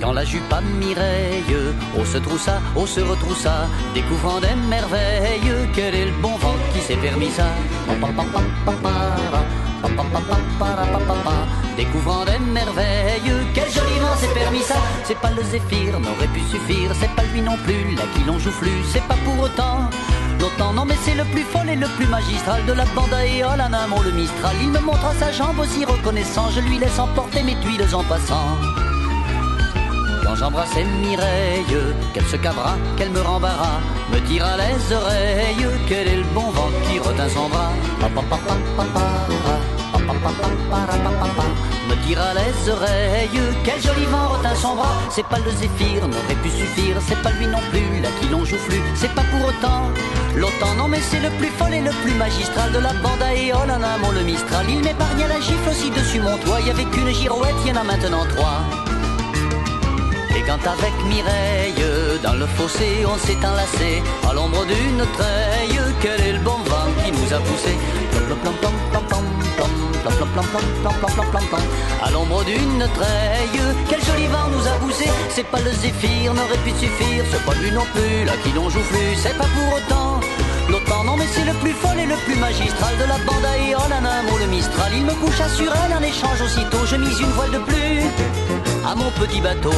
Quand 0.06 0.14
la 0.14 0.24
jupe 0.24 0.54
à 0.54 0.62
Mireille, 0.62 1.58
on 1.98 2.06
se 2.06 2.20
troussa, 2.20 2.62
on 2.76 2.86
se 2.86 3.00
retroussa, 3.00 3.66
découvrant 3.96 4.40
des 4.40 4.54
merveilles, 4.70 5.52
quel 5.74 5.96
est 5.96 6.06
le 6.06 6.12
bon 6.22 6.38
vent 6.38 6.54
qui 6.72 6.80
s'est 6.80 6.98
permis 6.98 7.32
ça? 7.32 7.48
Découvrant 11.76 12.24
des 12.24 12.38
merveilles, 12.38 13.32
quel 13.56 13.64
joli 13.72 13.98
vent 14.00 14.16
s'est 14.20 14.34
permis 14.36 14.62
ça? 14.62 14.76
C'est 15.06 15.18
pas 15.18 15.32
le 15.32 15.42
zéphyr, 15.42 16.00
n'aurait 16.00 16.28
pu 16.28 16.42
suffire, 16.52 16.92
c'est 17.00 17.10
pas 17.16 17.24
lui 17.34 17.42
non 17.42 17.58
plus, 17.66 17.96
là 17.96 18.04
qui 18.14 18.24
l'on 18.26 18.38
joufflu, 18.38 18.70
c'est 18.88 19.08
pas 19.08 19.18
pour 19.26 19.40
autant. 19.40 19.90
D'autant 20.38 20.72
non 20.74 20.86
mais 20.86 20.98
c'est 21.02 21.16
le 21.16 21.24
plus 21.24 21.46
fol 21.46 21.68
et 21.68 21.76
le 21.76 21.88
plus 21.98 22.06
magistral 22.06 22.64
de 22.68 22.74
la 22.74 22.86
bande 22.94 23.12
à 23.12 23.26
éole, 23.26 23.60
un 23.60 23.88
mot 23.88 24.04
le 24.04 24.12
Mistral 24.12 24.56
Il 24.62 24.70
me 24.70 24.80
montra 24.82 25.16
sa 25.16 25.32
jambe 25.32 25.58
aussi 25.58 25.84
reconnaissant, 25.84 26.52
je 26.52 26.60
lui 26.60 26.78
laisse 26.78 27.00
emporter 27.00 27.42
mes 27.42 27.56
tuiles 27.56 27.96
en 27.96 28.04
passant 28.04 28.85
quand 30.36 30.46
j'embrassais 30.46 30.84
Mireille, 30.84 31.66
qu'elle 32.14 32.26
se 32.26 32.36
cabra, 32.36 32.76
qu'elle 32.98 33.12
me 33.12 33.22
rembara, 33.22 33.80
me 34.12 34.20
tira 34.28 34.58
les 34.58 34.94
oreilles, 34.94 35.68
quel 35.88 36.08
est 36.08 36.18
le 36.18 36.24
bon 36.34 36.50
vent 36.52 36.70
qui 36.88 37.00
retint 37.00 37.30
son 37.30 37.48
bras. 37.50 37.72
Me 41.90 41.96
tira 42.06 42.34
les 42.34 42.42
les 42.42 42.70
oreilles. 42.70 43.42
Quel 43.64 43.82
joli 43.82 44.06
vent 44.06 44.28
retint 44.28 44.56
son 44.56 44.76
bras. 44.76 44.96
C'est 45.10 45.26
pas 45.26 45.40
le 45.40 45.52
zéphyr, 45.52 46.08
n'aurait 46.08 46.42
pu 46.44 46.50
suffire. 46.50 46.98
C'est 47.08 47.22
pas 47.22 47.32
lui 47.32 47.48
non 47.48 47.62
plus, 47.72 48.02
là 48.02 48.10
qui 48.20 48.28
l'on 48.28 48.44
joufflu. 48.44 48.82
C'est 48.96 49.14
pas 49.14 49.24
pour 49.32 49.48
autant 49.48 49.90
l'autant, 50.36 50.74
non 50.78 50.88
mais 50.90 51.00
c'est 51.00 51.20
le 51.20 51.30
plus 51.38 51.50
fol 51.58 51.74
et 51.74 51.82
le 51.82 51.92
plus 52.04 52.14
magistral 52.14 52.72
de 52.74 52.80
la 52.80 52.94
bande 52.94 53.22
à 53.22 53.34
éole 53.34 53.72
en 53.72 53.82
amont 53.82 54.12
le 54.12 54.24
Mistral. 54.24 54.66
Il 54.70 54.82
m'épargnait 54.84 55.28
la 55.28 55.40
gifle 55.40 55.70
aussi 55.70 55.90
dessus 55.92 56.20
mon 56.20 56.38
toit. 56.40 56.60
Y 56.62 56.72
avait 56.72 56.86
qu'une 56.86 57.12
girouette, 57.14 57.56
y 57.66 57.72
en 57.72 57.78
a 57.78 57.84
maintenant 57.84 58.26
trois. 58.36 58.62
Et 60.38 60.42
quand 60.42 60.68
avec 60.68 60.94
Mireille, 61.08 61.86
dans 62.22 62.34
le 62.34 62.46
fossé, 62.46 63.06
on 63.08 63.18
s'est 63.18 63.38
enlacé 63.38 64.04
à 64.30 64.34
l'ombre 64.34 64.66
d'une 64.66 65.06
treille, 65.18 65.80
quel 66.02 66.20
est 66.22 66.34
le 66.34 66.40
bon 66.40 66.58
vent 66.66 66.90
qui 67.04 67.12
nous 67.12 67.34
a 67.34 67.40
poussé 67.40 67.76
à 72.04 72.12
l'ombre 72.12 72.44
d'une 72.44 72.88
treille, 72.94 73.62
quel 73.90 74.04
joli 74.04 74.28
vent 74.28 74.48
nous 74.52 74.68
a 74.68 74.72
poussé. 74.80 75.06
C'est 75.30 75.46
pas 75.46 75.60
le 75.60 75.72
zéphyr, 75.72 76.34
n'aurait 76.34 76.58
pu 76.64 76.72
suffire. 76.72 77.24
C'est 77.32 77.46
pas 77.46 77.54
non 77.74 77.86
plus, 77.94 78.26
là 78.26 78.34
qui 78.44 78.52
n'en 78.54 78.70
joue 78.70 78.82
plus. 78.82 79.16
C'est 79.16 79.38
pas 79.38 79.46
pour 79.46 79.78
autant 79.78 80.20
l'autant, 80.70 81.04
non, 81.04 81.16
mais 81.18 81.28
c'est 81.32 81.46
le 81.46 81.54
plus 81.54 81.74
fol 81.74 81.98
et 81.98 82.06
le 82.06 82.16
plus 82.26 82.36
magistral 82.36 82.98
de 82.98 83.04
la 83.04 83.18
bande 83.20 83.46
à 83.46 83.58
Éole, 83.58 83.94
en 83.94 84.06
un 84.06 84.24
mot 84.24 84.38
le 84.38 84.48
Mistral. 84.48 84.92
Il 84.96 85.06
me 85.06 85.14
couche 85.14 85.42
sur 85.56 85.72
elle 85.74 85.94
en 85.94 86.02
échange 86.02 86.42
aussitôt. 86.42 86.86
Je 86.86 86.96
mise 86.98 87.20
une 87.20 87.32
voile 87.32 87.52
de 87.52 87.60
plus 87.60 88.02
à 88.86 88.96
mon 88.96 89.10
petit 89.12 89.42
bateau. 89.42 89.72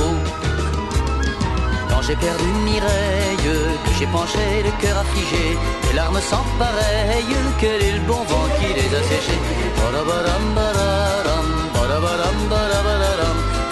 J'ai 2.07 2.15
perdu 2.15 2.45
Mireille, 2.63 3.37
que 3.43 3.91
j'ai 3.99 4.07
penché 4.07 4.39
le 4.63 4.71
cœur 4.81 4.97
affligé, 4.97 5.57
les 5.89 5.93
larmes 5.93 6.21
sans 6.21 6.45
pareilles, 6.57 7.35
quel 7.59 7.83
est 7.83 7.91
le 7.91 7.99
bon 8.07 8.23
vent 8.23 8.47
qui 8.57 8.67
les 8.73 8.95
a 8.95 9.03
séchées. 9.03 9.41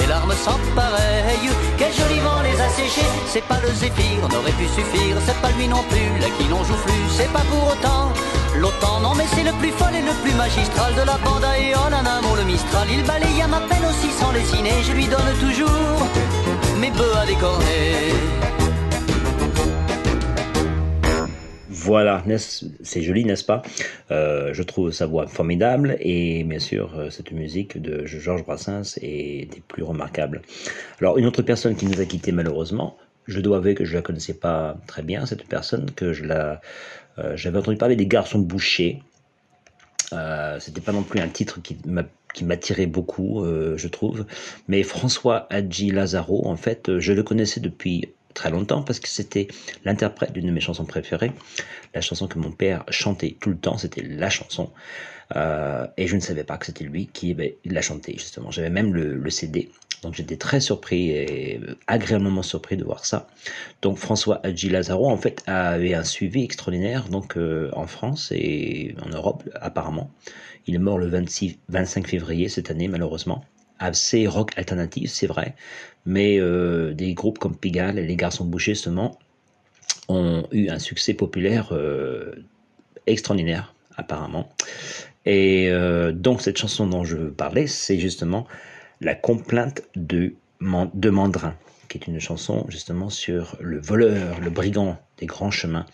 Les 0.01 0.08
larmes 0.08 0.34
sans 0.44 0.60
pareilles, 0.75 1.50
quel 1.77 1.94
joli 1.94 2.20
vent 2.20 2.42
les 2.44 2.60
a 2.60 2.68
séchées. 2.68 3.08
C'est 3.25 3.46
pas 3.46 3.62
le 3.63 3.70
zéphyr, 3.70 4.27
n'aurait 4.27 4.51
pu 4.51 4.68
suffire, 4.68 5.15
c'est 5.25 5.42
pas 5.42 5.51
lui 5.58 5.70
non 5.70 5.84
plus, 5.89 6.20
là 6.20 6.27
qui 6.38 6.46
n'en 6.50 6.62
joue 6.65 6.82
plus, 6.86 7.06
c'est 7.15 7.32
pas 7.32 7.46
pour 7.50 7.72
autant. 7.72 8.12
L'autant, 8.58 9.00
non, 9.00 9.13
mais 9.15 9.27
c'est 9.34 9.44
le 9.44 9.54
plus 9.54 9.72
fol 9.72 9.96
et 9.96 10.01
le 10.01 10.12
plus 10.24 10.34
magistral 10.34 10.94
de 10.94 11.04
la 11.08 11.18
bande 11.24 11.46
Éole, 11.58 11.94
en 11.94 12.06
un 12.06 12.36
le 12.36 12.44
Mistral. 12.44 12.86
Il 12.92 13.04
balaye 13.04 13.42
à 13.42 13.48
ma 13.48 13.62
peine 13.62 13.86
aussi 13.89 14.12
sans 14.12 14.34
dessiner, 14.34 14.84
je 14.84 14.92
lui 14.92 15.08
donne 15.08 15.32
toujours 15.39 15.96
Voilà, 21.70 22.24
c'est 22.38 23.01
joli, 23.01 23.25
n'est-ce 23.25 23.44
pas? 23.44 23.63
Euh, 24.12 24.54
Je 24.54 24.62
trouve 24.62 24.92
sa 24.92 25.08
voix 25.08 25.25
formidable 25.25 25.98
et 26.00 26.44
bien 26.44 26.60
sûr, 26.60 26.94
euh, 26.96 27.10
cette 27.10 27.32
musique 27.32 27.82
de 27.82 28.06
Georges 28.06 28.44
Brassens 28.44 29.00
est 29.01 29.51
des 29.51 29.62
plus 29.68 29.82
remarquables. 29.82 30.44
Alors, 31.00 31.18
une 31.18 31.25
autre 31.25 31.42
personne 31.42 31.75
qui 31.75 31.88
nous 31.88 32.00
a 32.01 32.06
quittés 32.06 32.32
malheureusement, 32.32 32.98
je 33.25 33.39
dois 33.39 33.58
avouer 33.58 33.74
que 33.74 33.84
je 33.84 33.96
la 33.96 34.04
connaissais 34.04 34.36
pas 34.36 34.77
très 34.86 35.01
bien, 35.01 35.25
cette 35.25 35.48
personne, 35.48 35.89
que 35.89 36.13
je 36.13 36.25
euh, 36.30 36.56
j'avais 37.36 37.58
entendu 37.58 37.77
parler 37.77 37.96
des 37.96 38.08
garçons 38.08 38.39
bouchés. 38.39 39.01
C'était 40.60 40.82
pas 40.82 40.92
non 40.92 41.01
plus 41.01 41.20
un 41.20 41.30
titre 41.30 41.62
qui 41.62 41.77
m'attirait 42.44 42.88
beaucoup, 42.88 43.44
euh, 43.44 43.77
je 43.77 43.88
trouve. 43.88 44.25
Mais 44.68 44.84
François 44.84 45.48
Hadji 45.50 45.92
Lazaro, 45.92 46.48
en 46.48 46.58
fait, 46.58 47.00
je 47.00 47.13
le 47.13 47.24
connaissais 47.24 47.60
depuis 47.60 48.10
très 48.36 48.51
longtemps 48.51 48.84
parce 48.84 49.00
que 49.00 49.08
c'était 49.08 49.48
l'interprète 49.86 50.34
d'une 50.34 50.46
de 50.46 50.51
mes 50.51 50.60
chansons 50.60 50.86
préférées, 50.86 51.32
la 51.96 52.01
chanson 52.01 52.27
que 52.27 52.38
mon 52.38 52.51
père 52.51 52.84
chantait 52.89 53.38
tout 53.39 53.50
le 53.50 53.58
temps, 53.58 53.77
c'était 53.77 54.04
la 54.04 54.30
chanson. 54.30 54.70
Euh, 55.36 55.88
et 55.98 56.06
je 56.06 56.15
ne 56.15 56.22
savais 56.22 56.44
pas 56.44 56.58
que 56.58 56.68
c'était 56.68 56.84
lui 56.84 57.08
qui 57.08 57.36
l'a 57.65 57.82
chanté 57.82 58.13
justement. 58.13 58.51
J'avais 58.51 58.70
même 58.70 58.94
le, 58.94 59.30
CD, 59.32 59.72
donc 60.04 60.13
j'étais 60.13 60.38
très 60.38 60.60
surpris 60.60 61.10
et 61.10 61.60
agréablement 61.88 62.44
surpris 62.44 62.77
de 62.77 62.84
voir 62.84 63.06
ça. 63.06 63.27
Donc 63.82 63.98
François 63.98 64.39
Hadji 64.44 64.70
Lazaro 64.70 65.10
en 65.10 65.18
fait 65.18 65.42
avait 65.48 65.96
un 65.96 66.04
suivi 66.04 66.44
extraordinaire 66.44 67.08
donc 67.10 67.38
euh, 67.38 67.72
en 67.74 67.88
France 67.88 68.32
et 68.32 68.96
en 69.04 69.10
Europe 69.10 69.44
apparemment. 69.60 70.12
Il 70.67 70.75
est 70.75 70.79
mort 70.79 70.98
le 70.98 71.07
26, 71.07 71.60
25 71.69 72.07
février 72.07 72.50
cette 72.50 72.72
année 72.72 72.88
malheureusement. 72.88 73.45
Assez 73.77 74.25
rock 74.25 74.53
alternatif, 74.57 75.12
c'est 75.12 75.27
vrai, 75.27 75.53
mais 76.05 76.39
euh, 76.39 76.93
des 76.93 77.13
groupes 77.13 77.39
comme 77.39 77.57
Pigalle 77.57 78.00
et 78.00 78.05
les 78.05 78.15
Garçons 78.15 78.45
Bouchés 78.45 78.75
seulement 78.75 79.19
ont 80.07 80.48
eu 80.51 80.69
un 80.69 80.79
succès 80.79 81.13
populaire 81.13 81.74
extraordinaire 83.05 83.74
apparemment. 83.98 84.50
Et 85.25 85.69
euh, 85.69 86.12
donc 86.12 86.41
cette 86.41 86.57
chanson 86.57 86.88
dont 86.88 87.03
je 87.03 87.15
veux 87.15 87.31
parler, 87.31 87.67
c'est 87.67 88.00
justement 88.00 88.48
La 89.01 89.15
complainte 89.15 89.81
de, 89.95 90.36
Mandrin, 90.60 91.55
qui 91.89 91.98
est 91.98 92.07
une 92.07 92.19
chanson 92.19 92.65
justement 92.69 93.10
sur 93.10 93.57
le 93.60 93.79
voleur, 93.79 94.39
le 94.39 94.50
brigand 94.50 94.98
des 95.17 95.25
grands 95.25 95.51
chemins 95.51 95.86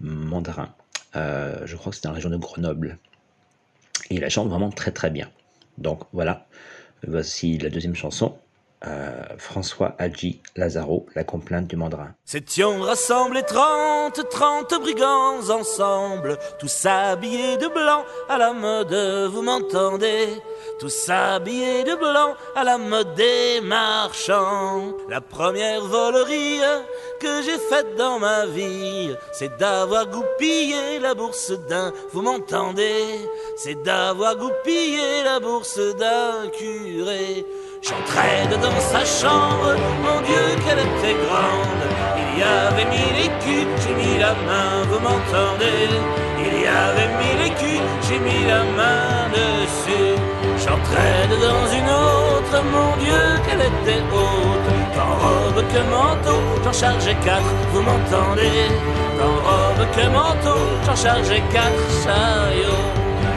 Mandrin. 0.00 0.74
Euh, 1.16 1.66
je 1.66 1.76
crois 1.76 1.90
que 1.90 1.96
c'est 1.96 2.04
dans 2.04 2.10
la 2.10 2.16
région 2.16 2.30
de 2.30 2.36
Grenoble. 2.36 2.98
Et 4.10 4.14
il 4.16 4.20
la 4.20 4.28
chante 4.28 4.48
vraiment 4.48 4.70
très 4.70 4.92
très 4.92 5.10
bien. 5.10 5.30
Donc 5.78 6.02
voilà, 6.12 6.46
voici 7.06 7.58
la 7.58 7.70
deuxième 7.70 7.94
chanson. 7.94 8.36
François 9.38 9.94
Hadji 9.98 10.42
Lazaro, 10.56 11.06
la 11.14 11.24
complainte 11.24 11.66
du 11.66 11.76
mandrin. 11.76 12.14
S'étions 12.24 12.80
rassemblés 12.80 13.42
trente, 13.42 14.28
trente 14.30 14.74
brigands 14.80 15.48
ensemble, 15.50 16.38
tous 16.58 16.86
habillés 16.86 17.56
de 17.56 17.68
blanc 17.68 18.04
à 18.28 18.38
la 18.38 18.52
mode, 18.52 18.94
vous 19.32 19.42
m'entendez? 19.42 20.28
Tous 20.78 21.08
habillés 21.08 21.84
de 21.84 21.94
blanc 21.94 22.34
à 22.54 22.64
la 22.64 22.78
mode 22.78 23.14
des 23.14 23.60
marchands. 23.62 24.92
La 25.08 25.20
première 25.20 25.82
volerie 25.82 26.60
que 27.20 27.42
j'ai 27.42 27.58
faite 27.58 27.96
dans 27.96 28.18
ma 28.18 28.46
vie, 28.46 29.14
c'est 29.32 29.56
d'avoir 29.56 30.06
goupillé 30.06 30.98
la 31.00 31.14
bourse 31.14 31.52
d'un, 31.68 31.92
vous 32.12 32.22
m'entendez? 32.22 33.28
C'est 33.56 33.82
d'avoir 33.82 34.36
goupillé 34.36 35.22
la 35.24 35.40
bourse 35.40 35.78
d'un 35.96 36.48
curé. 36.50 37.46
J'entrais 37.86 38.48
dans 38.62 38.80
sa 38.80 39.04
chambre, 39.04 39.76
mon 40.02 40.22
Dieu, 40.22 40.44
qu'elle 40.64 40.78
était 40.78 41.16
grande. 41.26 41.84
Il 42.16 42.38
y 42.38 42.42
avait 42.42 42.86
mille 42.86 43.26
écus, 43.28 43.66
j'ai 43.82 43.94
mis 43.94 44.18
la 44.18 44.32
main, 44.48 44.88
vous 44.88 45.00
m'entendez? 45.00 45.90
Il 46.38 46.62
y 46.62 46.66
avait 46.66 47.10
mille 47.20 47.44
écus, 47.44 47.82
j'ai 48.08 48.18
mis 48.20 48.46
la 48.46 48.64
main 48.78 49.28
dessus. 49.36 50.16
J'entrais 50.64 51.28
dans 51.28 51.66
une 51.78 51.90
autre, 51.90 52.56
mon 52.72 52.96
Dieu, 53.04 53.22
qu'elle 53.44 53.60
était 53.60 54.02
haute. 54.10 54.70
Dans 54.96 55.14
robe 55.22 55.62
que 55.68 55.82
manteau, 55.90 56.40
j'en 56.64 56.72
chargeais 56.72 57.16
quatre, 57.22 57.54
vous 57.70 57.82
m'entendez? 57.82 58.72
Dans 59.18 59.36
robe 59.46 59.86
que 59.94 60.06
manteau, 60.08 60.58
j'en 60.86 60.96
chargeais 60.96 61.42
quatre 61.52 61.84
chariots. 62.02 62.88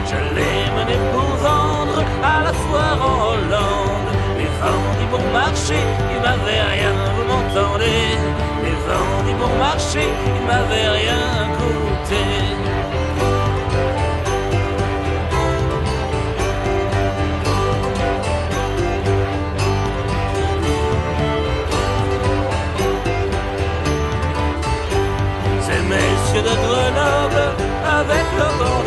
Je 0.06 0.16
l'ai 0.34 0.64
mené 0.74 0.96
pour 1.12 1.36
vendre 1.36 2.02
à 2.22 2.44
la 2.44 2.52
foire 2.54 2.98
en 3.02 3.32
Hollande 3.32 3.87
vendit 4.60 5.08
bon 5.10 5.32
marché, 5.32 5.78
il 6.10 6.20
m'avait 6.20 6.62
rien, 6.72 6.92
vous 7.14 7.26
m'entendez 7.30 8.00
Les 8.64 8.76
vendit 8.86 9.34
bon 9.38 9.58
marché, 9.58 10.02
il 10.26 10.46
m'avait 10.46 10.88
rien 11.00 11.22
coûté. 11.58 12.24
Ces 25.66 25.82
messieurs 25.92 26.42
de 26.42 26.54
Grenoble, 26.64 27.46
avec 27.98 28.26
leur 28.36 28.52
vent 28.60 28.82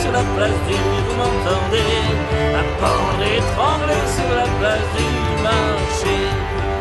sur 0.00 0.12
la 0.12 0.22
place 0.36 0.60
du, 0.68 0.74
vous 0.74 1.16
m'entendez 1.16 1.92
À 2.54 2.62
pendre 2.80 3.22
trembler 3.54 4.02
sur 4.16 4.30
la 4.36 4.48
place 4.58 4.88
du 4.96 5.42
marché. 5.42 6.16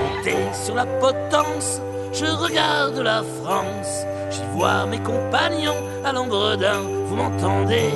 Monté 0.02 0.36
sur 0.54 0.76
la 0.76 0.86
potence, 0.86 1.82
je 2.14 2.26
regarde 2.26 2.98
la 2.98 3.24
France. 3.42 4.06
J'y 4.30 4.44
vois 4.54 4.86
mes 4.86 5.00
compagnons 5.00 5.82
à 6.06 6.12
l'ombre 6.12 6.56
d'un, 6.56 6.82
vous 7.08 7.16
m'entendez? 7.16 7.92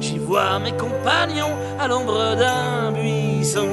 J'y 0.00 0.18
vois 0.18 0.58
mes 0.58 0.72
compagnons 0.72 1.54
à 1.78 1.86
l'ombre 1.86 2.36
d'un 2.36 2.92
buisson 2.92 3.68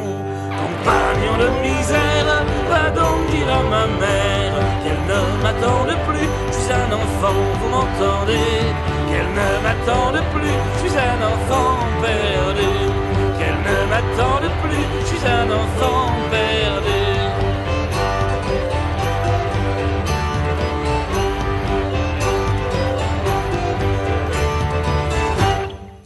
compagnon 0.59 1.35
de 1.37 1.49
misère, 1.61 2.43
va 2.69 2.89
donc 2.91 3.19
dire 3.31 3.47
à 3.47 3.63
ma 3.63 3.87
mère 3.87 4.53
qu'elle 4.83 5.03
ne 5.07 5.43
m'attende 5.43 5.95
plus, 6.07 6.27
je 6.47 6.53
suis 6.53 6.73
un 6.73 6.91
enfant, 6.91 7.39
vous 7.59 7.69
m'entendez? 7.69 8.98
qu'elle 9.09 9.31
ne 9.41 9.49
m'attende 9.63 10.21
plus, 10.33 10.57
je 10.75 10.87
suis 10.87 10.97
un 10.97 11.19
enfant 11.33 11.77
perdu, 12.01 12.71
qu'elle 13.37 13.59
ne 13.69 13.79
m'attende 13.89 14.49
plus, 14.63 14.85
je 15.01 15.05
suis 15.05 15.27
un 15.27 15.49
enfant 15.49 16.11
perdu. 16.29 16.99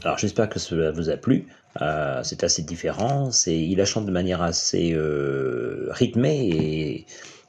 Alors 0.05 0.17
j'espère 0.17 0.49
que 0.49 0.59
cela 0.59 0.91
vous 0.91 1.09
a 1.09 1.17
plu. 1.17 1.47
Euh, 1.81 2.21
c'est 2.23 2.43
assez 2.43 2.61
différent. 2.61 3.31
C'est, 3.31 3.57
il 3.57 3.77
la 3.77 3.85
chante 3.85 4.05
de 4.05 4.11
manière 4.11 4.41
assez 4.41 4.93
euh, 4.93 5.87
rythmée 5.91 7.05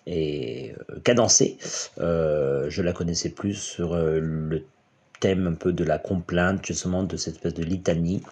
et, 0.06 0.72
euh, 0.78 1.00
cadencée. 1.02 1.58
Je 1.98 2.82
la 2.82 2.92
connaissais 2.92 3.30
plus 3.30 3.54
sur 3.54 3.96
le 3.96 4.64
un 5.32 5.54
peu 5.54 5.72
de 5.72 5.84
la 5.84 5.98
complainte, 5.98 6.64
justement, 6.66 7.02
de 7.02 7.16
cette 7.16 7.34
espèce 7.34 7.54
de 7.54 7.64
litanie. 7.64 8.22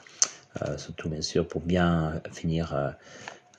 surtout, 0.77 1.09
bien 1.09 1.23
sûr, 1.23 1.47
pour 1.47 1.63
bien 1.63 2.21
finir 2.33 2.95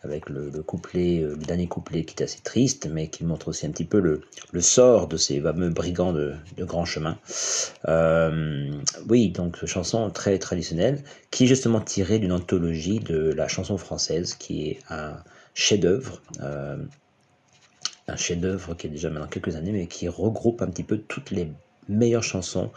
avec 0.04 0.30
le, 0.30 0.52
couplet, 0.64 1.22
euh, 1.22 1.36
le 1.36 1.46
dernier 1.46 1.68
couplet 1.68 2.04
qui 2.04 2.16
est 2.16 2.24
assez 2.24 2.42
triste, 2.42 2.88
mais 2.92 3.08
qui 3.08 3.24
montre 3.24 3.48
aussi 3.48 3.66
un 3.66 3.72
petit 3.72 3.86
peu 3.86 4.00
le, 4.00 4.22
le 4.52 4.62
sort 4.62 5.08
de 5.08 5.18
ces 5.18 5.40
fameux 5.40 5.70
brigands 5.70 6.14
de, 6.14 6.36
de 6.58 6.66
grand 6.66 6.86
chemin. 6.86 7.18
Euh, 7.88 8.70
oui, 9.10 9.30
donc 9.30 9.66
chanson 9.66 10.10
très 10.10 10.38
traditionnelle, 10.40 11.02
qui 11.32 11.46
est 11.46 11.48
justement 11.48 11.80
tirée 11.82 12.20
d'une 12.20 12.34
anthologie 12.34 13.00
de 13.00 13.34
la 13.34 13.48
chanson 13.48 13.78
française, 13.78 14.36
qui 14.36 14.70
est 14.70 14.80
un 14.90 15.16
chef-d'œuvre. 15.54 16.22
Euh, 16.42 16.78
un 18.10 18.18
chef-d'œuvre 18.18 18.76
qui 18.76 18.88
est 18.88 18.90
déjà 18.90 19.10
maintenant 19.10 19.30
quelques 19.30 19.56
années, 19.56 19.72
mais 19.72 19.88
qui 19.88 20.10
regroupe 20.10 20.62
un 20.62 20.68
petit 20.68 20.84
peu 20.84 20.98
toutes 20.98 21.32
les 21.32 21.50
meilleures 21.88 22.24
chansons 22.24 22.72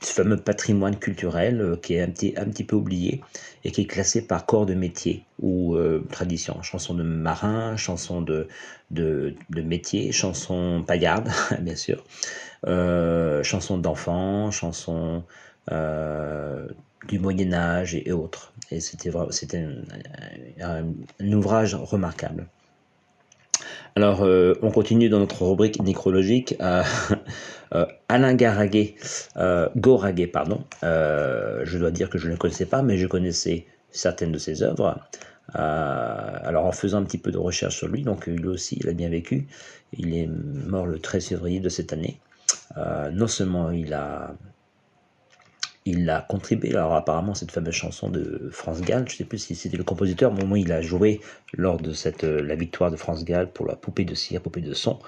ce 0.00 0.12
fameux 0.12 0.36
patrimoine 0.36 0.96
culturel 0.96 1.60
euh, 1.60 1.76
qui 1.76 1.94
est 1.94 2.02
un 2.02 2.08
petit, 2.10 2.34
un 2.36 2.46
petit 2.46 2.64
peu 2.64 2.76
oublié 2.76 3.20
et 3.64 3.70
qui 3.70 3.82
est 3.82 3.86
classé 3.86 4.22
par 4.26 4.46
corps 4.46 4.66
de 4.66 4.74
métier 4.74 5.24
ou 5.40 5.74
euh, 5.74 6.06
tradition. 6.10 6.62
Chanson 6.62 6.94
de 6.94 7.02
marin, 7.02 7.76
chanson 7.76 8.22
de, 8.22 8.48
de, 8.90 9.34
de 9.50 9.62
métier, 9.62 10.12
chanson 10.12 10.82
paillarde, 10.86 11.30
bien 11.60 11.76
sûr, 11.76 12.04
euh, 12.66 13.42
chanson 13.42 13.78
d'enfant, 13.78 14.50
chanson 14.50 15.22
euh, 15.70 16.66
du 17.08 17.18
Moyen 17.18 17.52
Âge 17.52 17.94
et, 17.94 18.12
autres. 18.12 18.52
Et 18.70 18.80
c'était 18.80 19.10
c'était 19.30 19.66
un, 20.60 20.84
un, 21.20 21.32
ouvrage 21.32 21.74
remarquable. 21.74 22.46
Alors, 23.96 24.22
euh, 24.22 24.54
on 24.62 24.70
continue 24.70 25.08
dans 25.08 25.18
notre 25.18 25.44
rubrique 25.44 25.82
nécrologique. 25.82 26.54
Euh, 26.60 26.82
Alain 28.08 28.34
Garaguet, 28.34 28.94
euh, 29.36 29.68
Goraguet, 29.76 30.26
pardon. 30.26 30.64
Euh, 30.82 31.62
je 31.64 31.78
dois 31.78 31.90
dire 31.90 32.10
que 32.10 32.18
je 32.18 32.26
ne 32.26 32.32
le 32.32 32.38
connaissais 32.38 32.66
pas, 32.66 32.82
mais 32.82 32.98
je 32.98 33.06
connaissais 33.06 33.66
certaines 33.90 34.32
de 34.32 34.38
ses 34.38 34.62
œuvres. 34.62 34.98
alors 35.54 36.66
en 36.66 36.72
faisant 36.72 36.98
un 36.98 37.04
petit 37.04 37.18
peu 37.18 37.32
de 37.32 37.38
recherche 37.38 37.76
sur 37.76 37.88
lui, 37.88 38.02
donc 38.02 38.26
lui 38.26 38.46
aussi, 38.46 38.78
il 38.80 38.88
a 38.88 38.92
bien 38.92 39.08
vécu. 39.08 39.48
Il 39.92 40.16
est 40.16 40.28
mort 40.28 40.86
le 40.86 40.98
13 40.98 41.28
février 41.28 41.60
de 41.60 41.68
cette 41.68 41.92
année. 41.92 42.20
non 43.12 43.26
seulement 43.26 43.70
il 43.70 43.92
a 43.94 44.34
il 45.90 46.08
a 46.10 46.20
contribué, 46.22 46.70
alors 46.70 46.94
apparemment 46.94 47.34
cette 47.34 47.50
fameuse 47.50 47.74
chanson 47.74 48.08
de 48.08 48.48
France 48.52 48.80
Gall, 48.80 49.04
je 49.08 49.14
ne 49.14 49.18
sais 49.18 49.24
plus 49.24 49.38
si 49.38 49.54
c'était 49.54 49.76
le 49.76 49.84
compositeur, 49.84 50.32
au 50.32 50.34
moment 50.34 50.54
où 50.54 50.56
il 50.56 50.72
a 50.72 50.82
joué 50.82 51.20
lors 51.52 51.78
de 51.78 51.92
cette, 51.92 52.24
la 52.24 52.54
victoire 52.54 52.90
de 52.90 52.96
France 52.96 53.24
Gall 53.24 53.50
pour 53.50 53.66
la 53.66 53.76
poupée 53.76 54.04
de 54.04 54.14
cire, 54.14 54.40
poupée 54.40 54.60
de 54.60 54.74
son, 54.74 54.98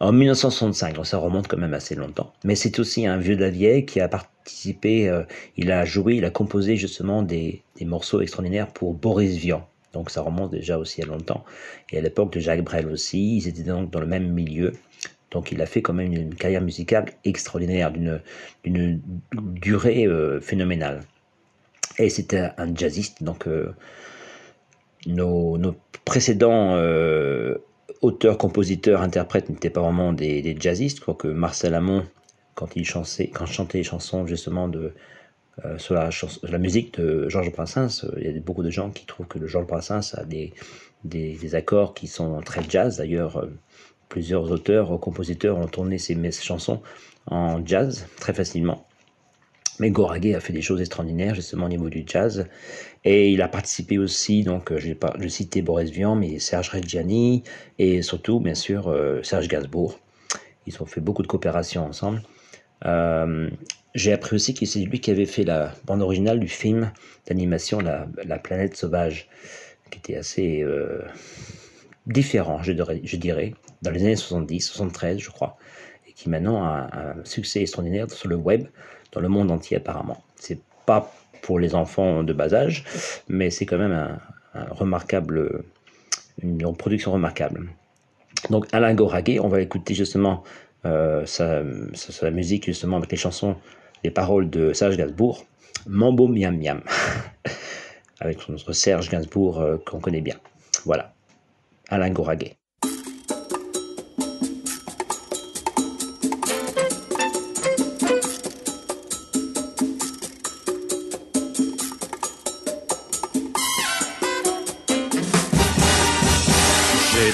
en 0.00 0.12
1965, 0.12 0.94
donc 0.94 1.06
ça 1.06 1.18
remonte 1.18 1.46
quand 1.46 1.58
même 1.58 1.74
assez 1.74 1.94
longtemps. 1.94 2.32
Mais 2.42 2.54
c'est 2.54 2.78
aussi 2.78 3.06
un 3.06 3.18
vieux 3.18 3.36
de 3.36 3.42
la 3.42 3.50
vieille 3.50 3.84
qui 3.84 4.00
a 4.00 4.08
participé, 4.08 5.10
euh, 5.10 5.24
il 5.58 5.70
a 5.70 5.84
joué, 5.84 6.16
il 6.16 6.24
a 6.24 6.30
composé 6.30 6.76
justement 6.76 7.22
des, 7.22 7.62
des, 7.76 7.84
morceaux 7.84 8.22
extraordinaires 8.22 8.68
pour 8.68 8.94
Boris 8.94 9.36
Vian. 9.36 9.68
Donc 9.92 10.08
ça 10.08 10.22
remonte 10.22 10.52
déjà 10.52 10.78
aussi 10.78 11.02
à 11.02 11.06
longtemps. 11.06 11.44
Et 11.92 11.98
à 11.98 12.00
l'époque 12.00 12.32
de 12.32 12.40
Jacques 12.40 12.64
Brel 12.64 12.88
aussi, 12.88 13.36
ils 13.36 13.48
étaient 13.48 13.62
donc 13.62 13.90
dans 13.90 14.00
le 14.00 14.06
même 14.06 14.32
milieu. 14.32 14.72
Donc 15.30 15.52
il 15.52 15.62
a 15.62 15.66
fait 15.66 15.82
quand 15.82 15.92
même 15.92 16.12
une, 16.12 16.34
carrière 16.34 16.62
musicale 16.62 17.06
extraordinaire, 17.24 17.92
d'une 17.92 19.00
durée 19.34 20.06
euh, 20.06 20.40
phénoménale. 20.40 21.02
Et 21.98 22.10
c'était 22.10 22.50
un 22.56 22.74
jazziste, 22.74 23.22
donc 23.22 23.46
euh, 23.46 23.74
nos, 25.06 25.58
nos, 25.58 25.76
précédents 26.04 26.74
euh, 26.76 27.58
auteurs, 28.00 28.38
compositeurs, 28.38 29.02
interprètes 29.02 29.48
n'étaient 29.50 29.70
pas 29.70 29.82
vraiment 29.82 30.12
des, 30.12 30.42
des 30.42 30.56
jazzistes, 30.58 31.00
quoique 31.00 31.28
Marcel 31.28 31.74
Amont, 31.74 32.04
quand 32.54 32.74
il 32.74 32.84
chantait, 32.84 33.28
quand 33.28 33.46
chantait 33.46 33.78
les 33.78 33.84
chansons 33.84 34.26
justement 34.26 34.66
de, 34.66 34.94
sur, 35.76 35.94
la, 35.94 36.58
musique 36.58 36.98
de 36.98 37.28
Georges 37.28 37.52
Brassens, 37.52 38.06
il 38.16 38.24
y 38.24 38.28
a 38.28 38.40
beaucoup 38.40 38.62
de 38.62 38.70
gens 38.70 38.90
qui 38.90 39.04
trouvent 39.04 39.26
que 39.26 39.38
le 39.38 39.46
Georges 39.46 39.66
Brassens 39.66 40.14
a 40.14 40.24
des, 40.24 40.54
des, 41.04 41.54
accords 41.54 41.92
qui 41.92 42.06
sont 42.06 42.40
très 42.40 42.62
jazz. 42.68 42.96
D'ailleurs, 42.96 43.46
plusieurs 44.10 44.50
auteurs, 44.50 45.00
compositeurs 45.00 45.56
ont 45.56 45.68
tourné 45.68 45.96
ces, 45.96 46.18
chansons 46.32 46.82
en 47.26 47.64
jazz 47.64 48.06
très 48.18 48.34
facilement. 48.34 48.84
Mais 49.78 49.90
Goraguet 49.90 50.34
a 50.34 50.40
fait 50.40 50.52
des 50.52 50.60
choses 50.60 50.80
extraordinaires 50.80 51.34
justement 51.34 51.64
au 51.64 51.68
niveau 51.70 51.88
du 51.88 52.04
jazz. 52.06 52.46
Et 53.04 53.30
il 53.30 53.40
a 53.40 53.48
participé 53.48 53.96
aussi, 53.96 54.42
donc 54.42 54.72
euh, 54.72 54.78
je, 54.78 54.92
pas, 54.92 55.14
je 55.18 55.26
citais 55.26 55.62
Boris 55.62 55.90
Vian, 55.90 56.16
mais 56.16 56.38
Serge 56.38 56.68
Reggiani 56.68 57.44
et 57.78 58.02
surtout, 58.02 58.40
bien 58.40 58.54
sûr, 58.54 58.88
euh, 58.88 59.22
Serge 59.22 59.48
Gainsbourg. 59.48 59.98
Ils 60.66 60.82
ont 60.82 60.86
fait 60.86 61.00
beaucoup 61.00 61.22
de 61.22 61.28
coopération 61.28 61.86
ensemble. 61.86 62.20
Euh, 62.84 63.48
j'ai 63.94 64.12
appris 64.12 64.36
aussi 64.36 64.52
que 64.52 64.66
c'est 64.66 64.80
lui 64.80 65.00
qui 65.00 65.10
avait 65.10 65.24
fait 65.24 65.44
la 65.44 65.72
bande 65.86 66.02
originale 66.02 66.40
du 66.40 66.48
film 66.48 66.92
d'animation 67.26 67.80
la, 67.80 68.06
la, 68.24 68.38
planète 68.38 68.76
sauvage, 68.76 69.28
qui 69.90 69.98
était 69.98 70.16
assez 70.16 70.62
différent, 72.06 72.62
je 72.62 72.72
dirais, 73.16 73.54
dans 73.82 73.90
les 73.90 74.02
années 74.02 74.16
70, 74.16 74.60
73, 74.60 75.18
je 75.18 75.30
crois, 75.30 75.56
et 76.08 76.12
qui 76.12 76.28
maintenant 76.28 76.62
a 76.64 76.90
un 76.92 77.24
succès 77.24 77.60
extraordinaire 77.60 78.10
sur 78.10 78.28
le 78.28 78.36
web 78.36 78.66
dans 79.12 79.20
le 79.20 79.28
monde 79.28 79.50
entier 79.50 79.76
apparemment. 79.76 80.22
C'est 80.36 80.60
pas 80.86 81.12
pour 81.42 81.58
les 81.58 81.74
enfants 81.74 82.22
de 82.22 82.32
bas 82.32 82.52
âge, 82.54 82.84
mais 83.28 83.50
c'est 83.50 83.66
quand 83.66 83.78
même 83.78 83.92
un, 84.54 84.64
remarquable, 84.70 85.64
une 86.42 86.76
production 86.76 87.12
remarquable. 87.12 87.68
Donc 88.50 88.66
Alain 88.72 88.94
Goraguet, 88.94 89.38
on 89.40 89.48
va 89.48 89.60
écouter 89.60 89.94
justement 89.94 90.42
euh, 90.86 91.26
sa, 91.26 91.62
musique 92.30 92.66
justement 92.66 92.96
avec 92.96 93.10
les 93.10 93.16
chansons, 93.16 93.56
les 94.02 94.10
paroles 94.10 94.48
de 94.48 94.72
Serge 94.72 94.96
Gainsbourg, 94.96 95.44
Mambo 95.86 96.26
Miam 96.28 96.56
Miam, 96.58 96.80
avec 98.20 98.48
notre 98.48 98.72
Serge 98.72 99.08
Gainsbourg 99.10 99.60
euh, 99.60 99.76
qu'on 99.86 100.00
connaît 100.00 100.22
bien. 100.22 100.36
Voilà, 100.84 101.12
Alain 101.90 102.10
Goraguet. 102.10 102.56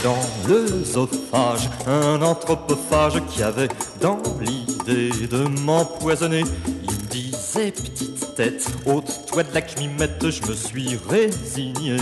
dans 0.02 0.48
l'œsophage 0.48 1.68
un 1.86 2.20
anthropophage 2.22 3.20
qui 3.28 3.42
avait 3.42 3.68
dans 4.00 4.20
l'idée 4.40 5.26
de 5.26 5.48
m'empoisonner. 5.64 6.44
Il 6.84 6.96
disait 7.08 7.72
petite 7.72 8.34
tête, 8.34 8.66
ôte-toi 8.84 9.44
de 9.44 9.54
la 9.54 9.62
cmimette, 9.62 10.30
je 10.30 10.46
me 10.46 10.54
suis 10.54 10.98
résigné 11.08 11.96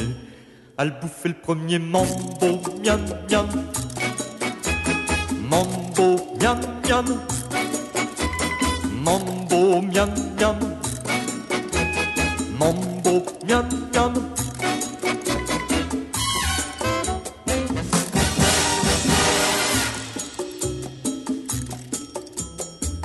à 0.77 0.85
le 0.85 0.91
bouffer 1.01 1.29
le 1.29 1.35
premier 1.35 1.79
mambo 1.79 2.61
miam 2.83 3.01
miam. 3.31 3.47
Mambo 5.51 6.17
miam 6.41 6.61
miam. 6.85 7.07
Mambo 9.05 9.83
miam 9.83 10.11
miam. 10.39 10.59
Mambo 12.59 13.23
miam 13.47 13.69
miam. 13.93 14.15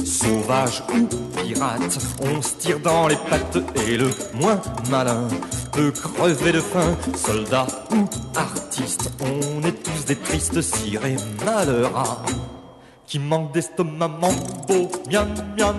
sauvage 0.05 0.83
ou 0.93 1.07
pirate, 1.35 1.97
on 2.21 2.41
se 2.41 2.55
tire 2.55 2.79
dans 2.79 3.07
les 3.07 3.15
pattes 3.15 3.57
et 3.87 3.97
le 3.97 4.09
moins 4.35 4.59
malin 4.89 5.27
peut 5.71 5.91
crever 5.91 6.51
de 6.51 6.59
faim. 6.59 6.95
Soldat 7.15 7.67
ou 7.91 8.05
artiste, 8.35 9.11
on 9.21 9.63
est 9.67 9.83
tous 9.83 10.05
des 10.05 10.15
tristes 10.15 10.61
cires 10.61 11.05
et 11.05 11.15
malheureux 11.45 11.91
qui 13.05 13.19
manquent 13.19 13.53
d'estomac. 13.53 14.07
Mambo, 14.07 14.89
miam 15.09 15.29
miam, 15.57 15.77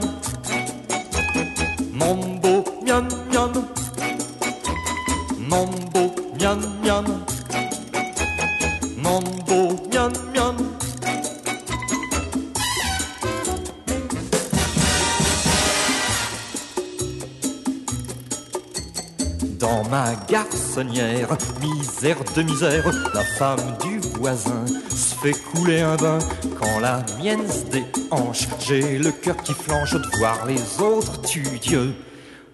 misère 20.78 22.18
de 22.36 22.42
misère, 22.42 22.84
la 23.12 23.24
femme 23.24 23.76
du 23.82 23.98
voisin 24.18 24.64
se 24.88 25.14
fait 25.16 25.32
couler 25.32 25.80
un 25.80 25.96
bain 25.96 26.18
quand 26.60 26.78
la 26.80 27.04
mienne 27.18 27.42
se 27.48 27.64
déhanche. 27.70 28.46
J'ai 28.60 28.98
le 28.98 29.10
cœur 29.10 29.36
qui 29.38 29.52
flanche 29.52 29.94
de 29.94 30.18
voir 30.18 30.46
les 30.46 30.80
autres 30.80 31.20
tu 31.22 31.42
Dieu. 31.60 31.92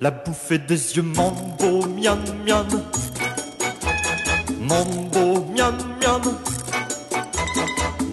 la 0.00 0.10
bouffée 0.10 0.58
des 0.58 0.96
yeux, 0.96 1.02
mambo, 1.02 1.86
miam, 1.88 2.18
miam. 2.46 2.66
Mambo, 4.60 5.44
miam, 5.54 5.76
miam. 6.00 6.22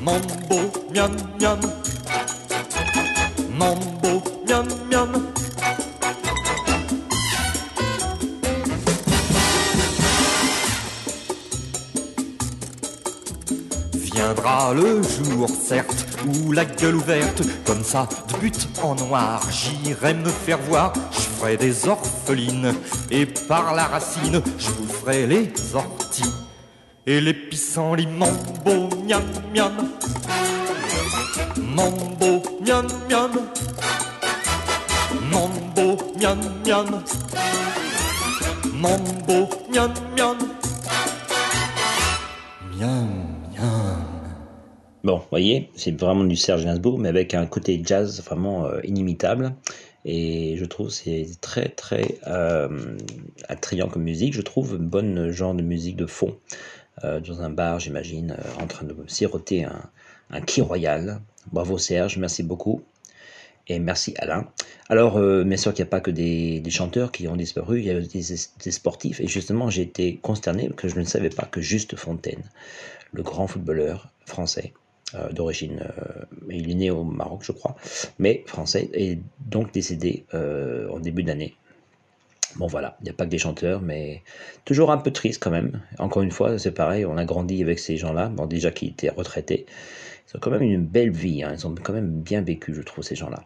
Mambo, 0.02 0.60
miam, 0.94 1.12
miam. 1.40 1.60
Mambo, 3.58 3.93
Le 14.72 15.04
jour, 15.04 15.50
certes, 15.50 16.08
où 16.26 16.54
la 16.54 16.64
gueule 16.64 16.96
ouverte, 16.96 17.44
comme 17.66 17.84
ça, 17.84 18.08
de 18.30 18.38
but 18.40 18.70
en 18.82 18.96
noir, 18.96 19.42
j'irai 19.52 20.14
me 20.14 20.30
faire 20.30 20.58
voir, 20.58 20.94
je 21.12 21.20
ferai 21.20 21.58
des 21.58 21.88
orphelines, 21.88 22.74
et 23.12 23.26
par 23.26 23.76
la 23.76 23.84
racine, 23.84 24.42
je 24.58 24.70
vous 24.70 24.88
ferai 24.88 25.28
les 25.28 25.52
orties, 25.76 26.34
et 27.06 27.20
les 27.20 27.34
pissenlits, 27.34 28.08
mambo, 28.08 28.90
miam, 29.06 29.22
miam, 29.54 29.74
mambo, 31.58 32.42
miam, 32.66 32.88
miam, 33.10 33.32
mambo, 35.30 35.98
miam, 36.18 36.40
miam, 36.66 37.04
mambo, 38.74 39.50
miam, 39.70 39.94
miam, 40.16 40.38
miam. 42.80 43.33
Bon, 45.04 45.18
vous 45.18 45.26
voyez, 45.32 45.70
c'est 45.76 46.00
vraiment 46.00 46.24
du 46.24 46.38
Serge 46.38 46.64
Gainsbourg, 46.64 46.98
mais 46.98 47.10
avec 47.10 47.34
un 47.34 47.46
côté 47.46 47.82
jazz 47.84 48.24
vraiment 48.24 48.68
euh, 48.68 48.80
inimitable. 48.86 49.54
Et 50.06 50.56
je 50.56 50.64
trouve 50.64 50.92
c'est 50.92 51.28
très 51.42 51.68
très 51.68 52.20
euh, 52.28 52.96
attrayant 53.50 53.90
comme 53.90 54.04
musique. 54.04 54.34
Je 54.34 54.42
trouve 54.42 54.76
un 54.76 54.84
bon 54.84 55.30
genre 55.34 55.56
de 55.56 55.62
musique 55.62 55.98
de 55.98 56.06
fond. 56.06 56.38
Euh, 57.04 57.20
dans 57.20 57.42
un 57.42 57.50
bar, 57.50 57.82
j'imagine, 57.82 58.38
en 58.62 58.68
train 58.68 58.86
de 58.86 58.96
siroter 59.08 59.66
un, 59.66 59.90
un 60.30 60.40
qui 60.40 60.62
royal. 60.62 61.20
Bravo 61.52 61.78
Serge, 61.78 62.18
merci 62.18 62.42
beaucoup. 62.42 62.82
Et 63.68 63.80
merci 63.80 64.14
Alain. 64.20 64.48
Alors, 64.88 65.20
bien 65.44 65.58
sûr 65.58 65.74
qu'il 65.74 65.84
n'y 65.84 65.90
a 65.90 65.92
pas 65.92 66.02
que 66.02 66.12
des, 66.12 66.62
des 66.62 66.72
chanteurs 66.72 67.12
qui 67.12 67.28
ont 67.28 67.36
disparu, 67.36 67.80
il 67.80 67.86
y 67.86 67.90
a 67.90 68.00
des, 68.00 68.08
des 68.64 68.72
sportifs. 68.72 69.20
Et 69.20 69.28
justement, 69.28 69.70
j'ai 69.70 69.82
été 69.82 70.18
consterné 70.18 70.70
que 70.70 70.88
je 70.88 70.98
ne 70.98 71.06
savais 71.06 71.30
pas 71.30 71.46
que 71.46 71.60
Juste 71.60 71.98
Fontaine, 71.98 72.44
le 73.12 73.24
grand 73.24 73.48
footballeur 73.48 74.10
français, 74.26 74.74
d'origine, 75.32 75.82
euh, 75.82 76.26
il 76.50 76.70
est 76.70 76.76
né 76.76 76.92
au 76.92 77.04
Maroc, 77.04 77.42
je 77.44 77.52
crois, 77.52 77.76
mais 78.20 78.44
français, 78.48 78.90
est 78.94 79.20
donc 79.46 79.74
décédé 79.74 80.26
euh, 80.34 80.90
en 80.90 81.00
début 81.00 81.24
d'année. 81.24 81.56
Bon 82.56 82.68
voilà, 82.68 82.98
il 83.02 83.06
n'y 83.06 83.10
a 83.10 83.14
pas 83.14 83.26
que 83.26 83.32
des 83.32 83.40
chanteurs, 83.40 83.82
mais 83.82 84.22
toujours 84.64 84.92
un 84.92 84.98
peu 84.98 85.12
triste 85.12 85.42
quand 85.42 85.50
même. 85.50 85.82
Encore 85.98 86.22
une 86.22 86.32
fois, 86.32 86.60
c'est 86.60 86.72
pareil, 86.72 87.06
on 87.06 87.18
a 87.18 87.26
grandi 87.26 87.62
avec 87.64 87.80
ces 87.80 87.98
gens-là, 87.98 88.28
bon 88.30 88.46
déjà 88.46 88.72
qui 88.72 88.88
étaient 88.88 89.10
retraités. 89.10 89.66
Ils 90.28 90.38
ont 90.38 90.40
quand 90.40 90.52
même 90.52 90.62
une 90.62 90.86
belle 90.86 91.12
vie, 91.12 91.44
hein. 91.44 91.54
ils 91.54 91.68
ont 91.68 91.76
quand 91.76 91.94
même 91.94 92.10
bien 92.10 92.42
vécu, 92.42 92.74
je 92.74 92.82
trouve, 92.82 93.04
ces 93.04 93.16
gens-là. 93.16 93.44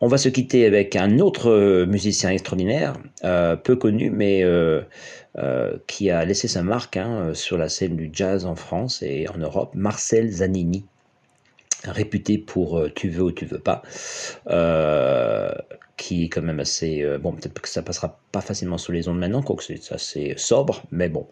On 0.00 0.08
va 0.08 0.18
se 0.18 0.28
quitter 0.28 0.66
avec 0.66 0.96
un 0.96 1.18
autre 1.18 1.50
euh, 1.50 1.86
musicien 1.86 2.30
extraordinaire, 2.30 2.98
euh, 3.24 3.56
peu 3.56 3.76
connu, 3.76 4.10
mais 4.10 4.42
euh, 4.42 4.82
euh, 5.38 5.76
qui 5.86 6.10
a 6.10 6.24
laissé 6.24 6.48
sa 6.48 6.62
marque 6.62 6.96
hein, 6.96 7.32
sur 7.34 7.58
la 7.58 7.68
scène 7.68 7.96
du 7.96 8.10
jazz 8.12 8.44
en 8.44 8.56
France 8.56 9.02
et 9.02 9.28
en 9.28 9.38
Europe, 9.38 9.74
Marcel 9.74 10.30
Zanini 10.30 10.84
réputé 11.92 12.38
pour 12.38 12.78
euh, 12.78 12.90
Tu 12.94 13.08
veux 13.08 13.22
ou 13.24 13.32
tu 13.32 13.44
veux 13.46 13.58
pas, 13.58 13.82
euh, 14.48 15.50
qui 15.96 16.24
est 16.24 16.28
quand 16.28 16.42
même 16.42 16.60
assez... 16.60 17.02
euh, 17.02 17.18
bon, 17.18 17.32
peut-être 17.32 17.60
que 17.60 17.68
ça 17.68 17.82
passera 17.82 18.20
pas 18.32 18.40
facilement 18.40 18.78
sous 18.78 18.92
les 18.92 19.08
ondes 19.08 19.18
maintenant, 19.18 19.42
quoique 19.42 19.62
c'est 19.64 19.92
assez 19.92 20.34
sobre, 20.36 20.82
mais 20.90 21.08
bon, 21.08 21.26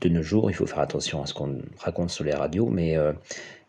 de 0.00 0.08
nos 0.08 0.22
jours, 0.22 0.50
il 0.50 0.54
faut 0.54 0.66
faire 0.66 0.80
attention 0.80 1.22
à 1.22 1.26
ce 1.26 1.34
qu'on 1.34 1.58
raconte 1.78 2.10
sur 2.10 2.24
les 2.24 2.34
radios, 2.34 2.68
mais... 2.68 2.96
euh, 2.96 3.12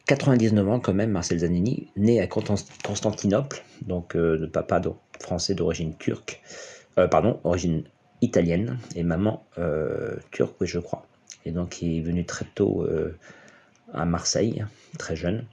99 0.07 0.69
ans 0.69 0.79
quand 0.79 0.93
même, 0.93 1.09
Marcel 1.09 1.39
Zanini, 1.39 1.87
né 1.95 2.21
à 2.21 2.27
Constan- 2.27 2.63
Constantinople, 2.83 3.63
donc 3.81 4.15
de 4.15 4.45
papa 4.45 4.79
français 5.19 5.55
d'origine 5.55 5.95
turque, 5.97 6.43
pardon, 7.09 7.39
origine 7.43 7.85
italienne, 8.21 8.77
et 8.95 9.01
maman 9.01 9.43
turque, 10.29 10.61
oui, 10.61 10.67
je 10.67 10.77
crois. 10.77 11.07
Et 11.43 11.49
donc 11.51 11.81
il 11.81 11.97
est 11.97 12.01
venu 12.01 12.23
très 12.23 12.45
tôt 12.53 12.85
à 13.95 14.05
Marseille, 14.05 14.63
très 14.99 15.15
jeune. 15.15 15.43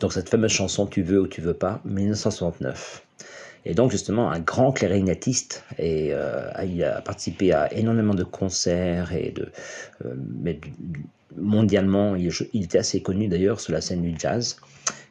Donc 0.00 0.12
cette 0.12 0.28
fameuse 0.28 0.52
chanson 0.52 0.86
Tu 0.86 1.02
veux 1.02 1.20
ou 1.20 1.26
tu 1.26 1.40
veux 1.40 1.54
pas, 1.54 1.80
1969. 1.84 3.02
Et 3.64 3.74
donc 3.74 3.90
justement 3.90 4.30
un 4.30 4.38
grand 4.38 4.70
clarinettiste 4.70 5.64
et 5.78 6.10
euh, 6.12 6.50
il 6.64 6.84
a 6.84 7.00
participé 7.00 7.52
à 7.52 7.72
énormément 7.72 8.14
de 8.14 8.22
concerts 8.22 9.12
et 9.12 9.32
de 9.32 9.50
euh, 10.04 10.14
mais 10.40 10.60
mondialement 11.36 12.14
il, 12.14 12.30
était 12.54 12.78
assez 12.78 13.02
connu 13.02 13.26
d'ailleurs 13.26 13.58
sur 13.58 13.72
la 13.72 13.80
scène 13.80 14.02
du 14.02 14.14
jazz 14.16 14.56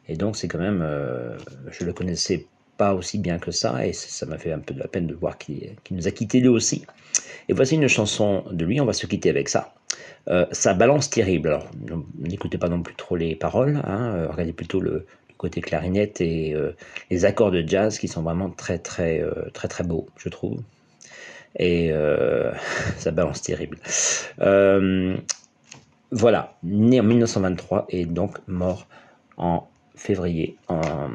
et 0.08 0.16
donc 0.16 0.38
c'est 0.38 0.48
quand 0.48 0.58
même 0.58 0.80
euh, 0.82 1.36
je 1.70 1.84
le 1.84 1.92
connaissais 1.92 2.46
pas 2.78 2.94
aussi 2.94 3.18
bien 3.18 3.38
que 3.38 3.50
ça 3.50 3.86
et 3.86 3.92
ça 3.92 4.24
m'a 4.24 4.38
fait 4.38 4.52
un 4.52 4.58
peu 4.58 4.72
de 4.72 4.80
la 4.80 4.88
peine 4.88 5.06
de 5.06 5.14
voir 5.14 5.36
qu'il 5.36 5.76
nous 5.90 6.08
a 6.08 6.10
quitté 6.10 6.40
lui 6.40 6.48
aussi. 6.48 6.84
Et 7.48 7.52
voici 7.52 7.74
une 7.74 7.88
chanson 7.88 8.44
de 8.50 8.64
lui, 8.64 8.80
on 8.80 8.84
va 8.86 8.92
se 8.92 9.06
quitter 9.06 9.30
avec 9.30 9.48
ça. 9.48 9.72
Euh, 10.28 10.46
ça 10.52 10.74
balance 10.74 11.10
terrible. 11.10 11.58
N'écoutez 12.18 12.58
pas 12.58 12.68
non 12.68 12.82
plus 12.82 12.94
trop 12.94 13.16
les 13.16 13.36
paroles, 13.36 13.80
hein, 13.84 14.14
euh, 14.14 14.28
regardez 14.28 14.52
plutôt 14.52 14.80
le, 14.80 15.06
côté 15.36 15.60
clarinette 15.60 16.20
et 16.20 16.54
euh, 16.54 16.72
les 17.10 17.24
accords 17.24 17.50
de 17.50 17.62
jazz 17.66 17.98
qui 17.98 18.08
sont 18.08 18.22
vraiment 18.22 18.50
très 18.50 18.78
très 18.78 19.20
euh, 19.20 19.50
très 19.52 19.68
très 19.68 19.84
beaux, 19.84 20.06
je 20.16 20.28
trouve. 20.28 20.62
Et 21.58 21.90
ça 22.98 23.10
balance 23.12 23.40
terrible. 23.42 23.78
Voilà, 26.12 26.56
né 26.62 27.00
en 27.00 27.02
1923 27.02 27.86
et 27.88 28.04
donc 28.06 28.38
mort 28.46 28.86
en 29.36 29.66
février, 29.96 30.56
en 30.68 31.10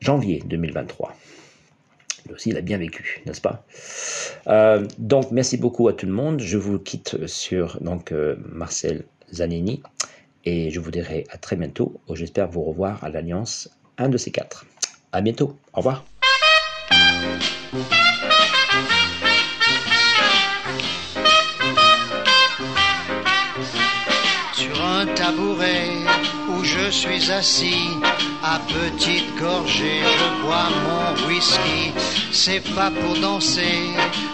janvier 0.00 0.42
2023. 0.46 1.14
Lui 2.26 2.34
aussi, 2.34 2.50
il 2.50 2.56
a 2.56 2.60
bien 2.60 2.78
vécu, 2.78 3.22
n'est-ce 3.26 3.40
pas? 3.40 3.64
Euh, 4.46 4.86
Donc, 4.98 5.30
merci 5.30 5.56
beaucoup 5.56 5.88
à 5.88 5.92
tout 5.92 6.06
le 6.06 6.12
monde. 6.12 6.40
Je 6.40 6.58
vous 6.58 6.78
quitte 6.78 7.26
sur 7.26 7.78
donc 7.80 8.12
euh, 8.12 8.36
Marcel 8.52 9.04
Zanini 9.32 9.82
et 10.44 10.70
je 10.70 10.80
vous 10.80 10.90
dirai 10.90 11.24
à 11.30 11.38
très 11.38 11.56
bientôt. 11.56 12.00
Oh, 12.08 12.14
J'espère 12.16 12.48
vous 12.48 12.62
revoir 12.62 13.02
à 13.04 13.08
l'Alliance, 13.08 13.70
un 13.98 14.08
de 14.08 14.16
ces 14.16 14.30
quatre. 14.30 14.66
À 15.12 15.20
bientôt. 15.20 15.56
Au 15.72 15.78
revoir. 15.78 16.04
sur 24.52 24.84
un 24.84 25.06
tabouret 25.14 25.88
où 26.50 26.62
je 26.64 26.90
suis 26.90 27.30
assis. 27.30 27.88
À 28.42 28.58
petite 28.58 29.36
gorgée, 29.38 30.02
je 30.02 30.42
bois 30.42 30.68
mon 30.84 31.28
whisky. 31.28 31.92
C'est 32.32 32.64
pas 32.74 32.90
pour 32.90 33.14
danser 33.20 33.90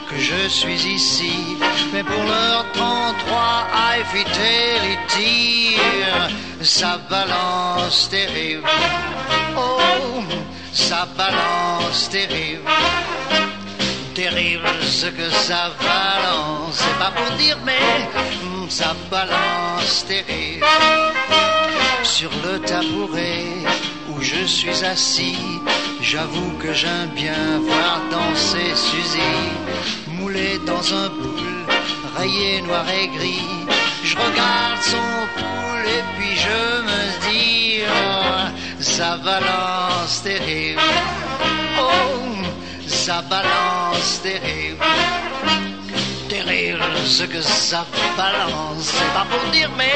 que 0.08 0.16
je 0.16 0.48
suis 0.48 0.86
ici, 0.86 1.32
mais 1.92 2.04
pour 2.04 2.22
l'heure 2.22 2.64
33 2.72 3.66
à 3.74 3.98
éviter 3.98 4.78
les 4.84 4.98
tirs. 5.08 6.28
Ça 6.62 6.98
balance 7.10 8.08
terrible. 8.08 8.68
Oh, 9.56 10.22
ça 10.72 11.08
balance 11.16 12.08
terrible 12.08 12.62
terrible 14.16 14.66
ce 14.82 15.06
que 15.06 15.28
ça 15.30 15.70
balance. 15.78 16.72
C'est 16.72 16.98
pas 16.98 17.10
pour 17.10 17.36
dire, 17.36 17.58
mais 17.66 18.08
ça 18.70 18.96
balance 19.10 20.06
terrible. 20.06 20.64
Sur 22.02 22.30
le 22.44 22.58
tabouret 22.60 23.44
je 24.20 24.44
suis 24.46 24.84
assis, 24.84 25.38
j'avoue 26.00 26.52
que 26.58 26.72
j'aime 26.72 27.10
bien 27.14 27.58
voir 27.60 28.00
danser 28.10 28.74
Suzy, 28.74 29.34
moulée 30.08 30.58
dans 30.66 30.94
un 30.94 31.08
poule, 31.08 31.66
rayé 32.18 32.62
noir 32.62 32.84
et 32.88 33.08
gris. 33.08 33.48
Je 34.02 34.16
regarde 34.16 34.80
son 34.82 35.06
poule 35.36 35.88
et 35.88 36.04
puis 36.16 36.36
je 36.36 36.82
me 36.88 37.30
dis, 37.30 37.80
oh, 37.88 38.80
ça 38.80 39.16
balance 39.18 40.22
terrible. 40.22 40.80
Oh, 41.78 42.46
ça 42.86 43.22
balance 43.22 44.20
terrible. 44.22 44.84
Terrible 46.28 46.82
ce 47.04 47.24
que 47.24 47.42
ça 47.42 47.84
balance. 48.16 48.92
C'est 48.96 49.12
pas 49.14 49.26
pour 49.30 49.50
dire, 49.50 49.70
mais 49.76 49.94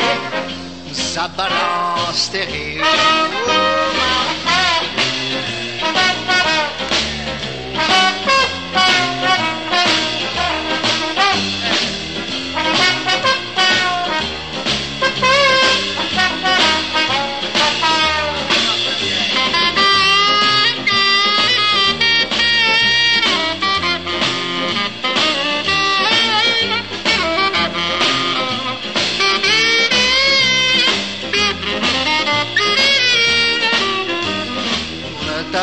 ça 0.93 1.29
balance 1.37 2.31
terrible. 2.31 2.85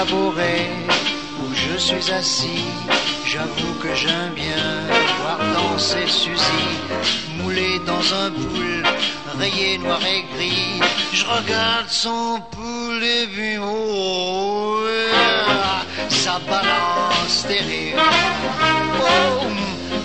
Où 0.05 1.53
je 1.53 1.77
suis 1.77 2.11
assis. 2.11 2.65
J'avoue 3.25 3.73
que 3.81 3.93
j'aime 3.95 4.33
bien 4.35 4.85
voir 5.21 5.39
danser 5.55 6.05
Suzy, 6.07 6.67
moulée 7.37 7.79
dans 7.85 8.13
un 8.13 8.31
poule, 8.31 8.83
rayé 9.39 9.77
noir 9.79 9.99
et 10.05 10.23
gris. 10.35 10.79
Je 11.13 11.25
regarde 11.25 11.89
son 11.89 12.41
poule 12.51 13.03
et 13.03 13.27
puis 13.27 13.57
oh, 13.59 14.85
ça 16.09 16.39
balance 16.47 17.45
terrible. 17.47 17.99
Oh, 19.01 19.45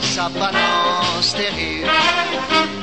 ça 0.01 0.31
balance 0.31 1.35
terrible 1.35 2.82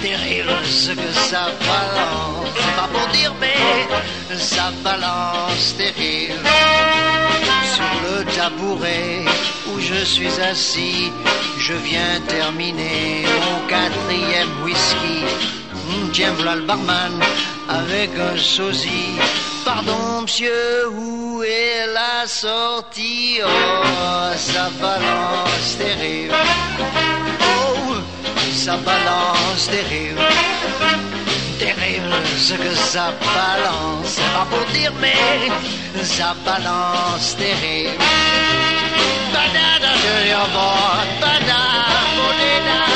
terrible 0.00 0.50
ce 0.64 0.92
que 0.92 1.12
ça 1.12 1.46
balance. 1.66 2.48
C'est 2.56 2.76
pas 2.76 2.88
pour 2.92 3.06
dire, 3.08 3.34
mais 3.40 4.36
ça 4.36 4.72
balance 4.82 5.76
terrible. 5.76 6.48
Sur 7.74 7.92
le 8.06 8.24
tabouret 8.36 9.24
où 9.68 9.80
je 9.80 10.04
suis 10.04 10.40
assis, 10.40 11.12
je 11.58 11.74
viens 11.74 12.20
terminer 12.26 13.24
mon 13.46 13.66
quatrième 13.66 14.62
whisky. 14.64 15.24
Hum, 15.74 16.10
tiens, 16.12 16.32
voilà 16.36 16.56
le 16.56 16.62
barman 16.62 17.20
avec 17.68 18.10
un 18.18 18.36
sosie. 18.36 19.16
Pardon, 19.64 20.22
monsieur, 20.22 20.88
où 20.90 21.42
est 21.42 21.86
la 21.92 22.26
sortie? 22.26 23.40
Oh, 23.44 24.32
ça 24.36 24.70
balance 24.80 25.76
terrible 25.78 26.34
ça 28.68 28.76
balance 28.84 29.66
terrible, 29.70 30.20
terrible, 31.58 32.14
ce 32.36 32.52
que 32.52 32.74
ça 32.74 33.14
balance, 33.34 34.16
pas 34.34 34.46
pour 34.50 34.66
dire, 34.74 34.92
mais 35.00 36.04
ça 36.04 36.36
balance 36.44 37.34
terrible. 37.38 38.04
Banana 39.32 39.92
de 40.04 41.22
banana. 41.22 42.87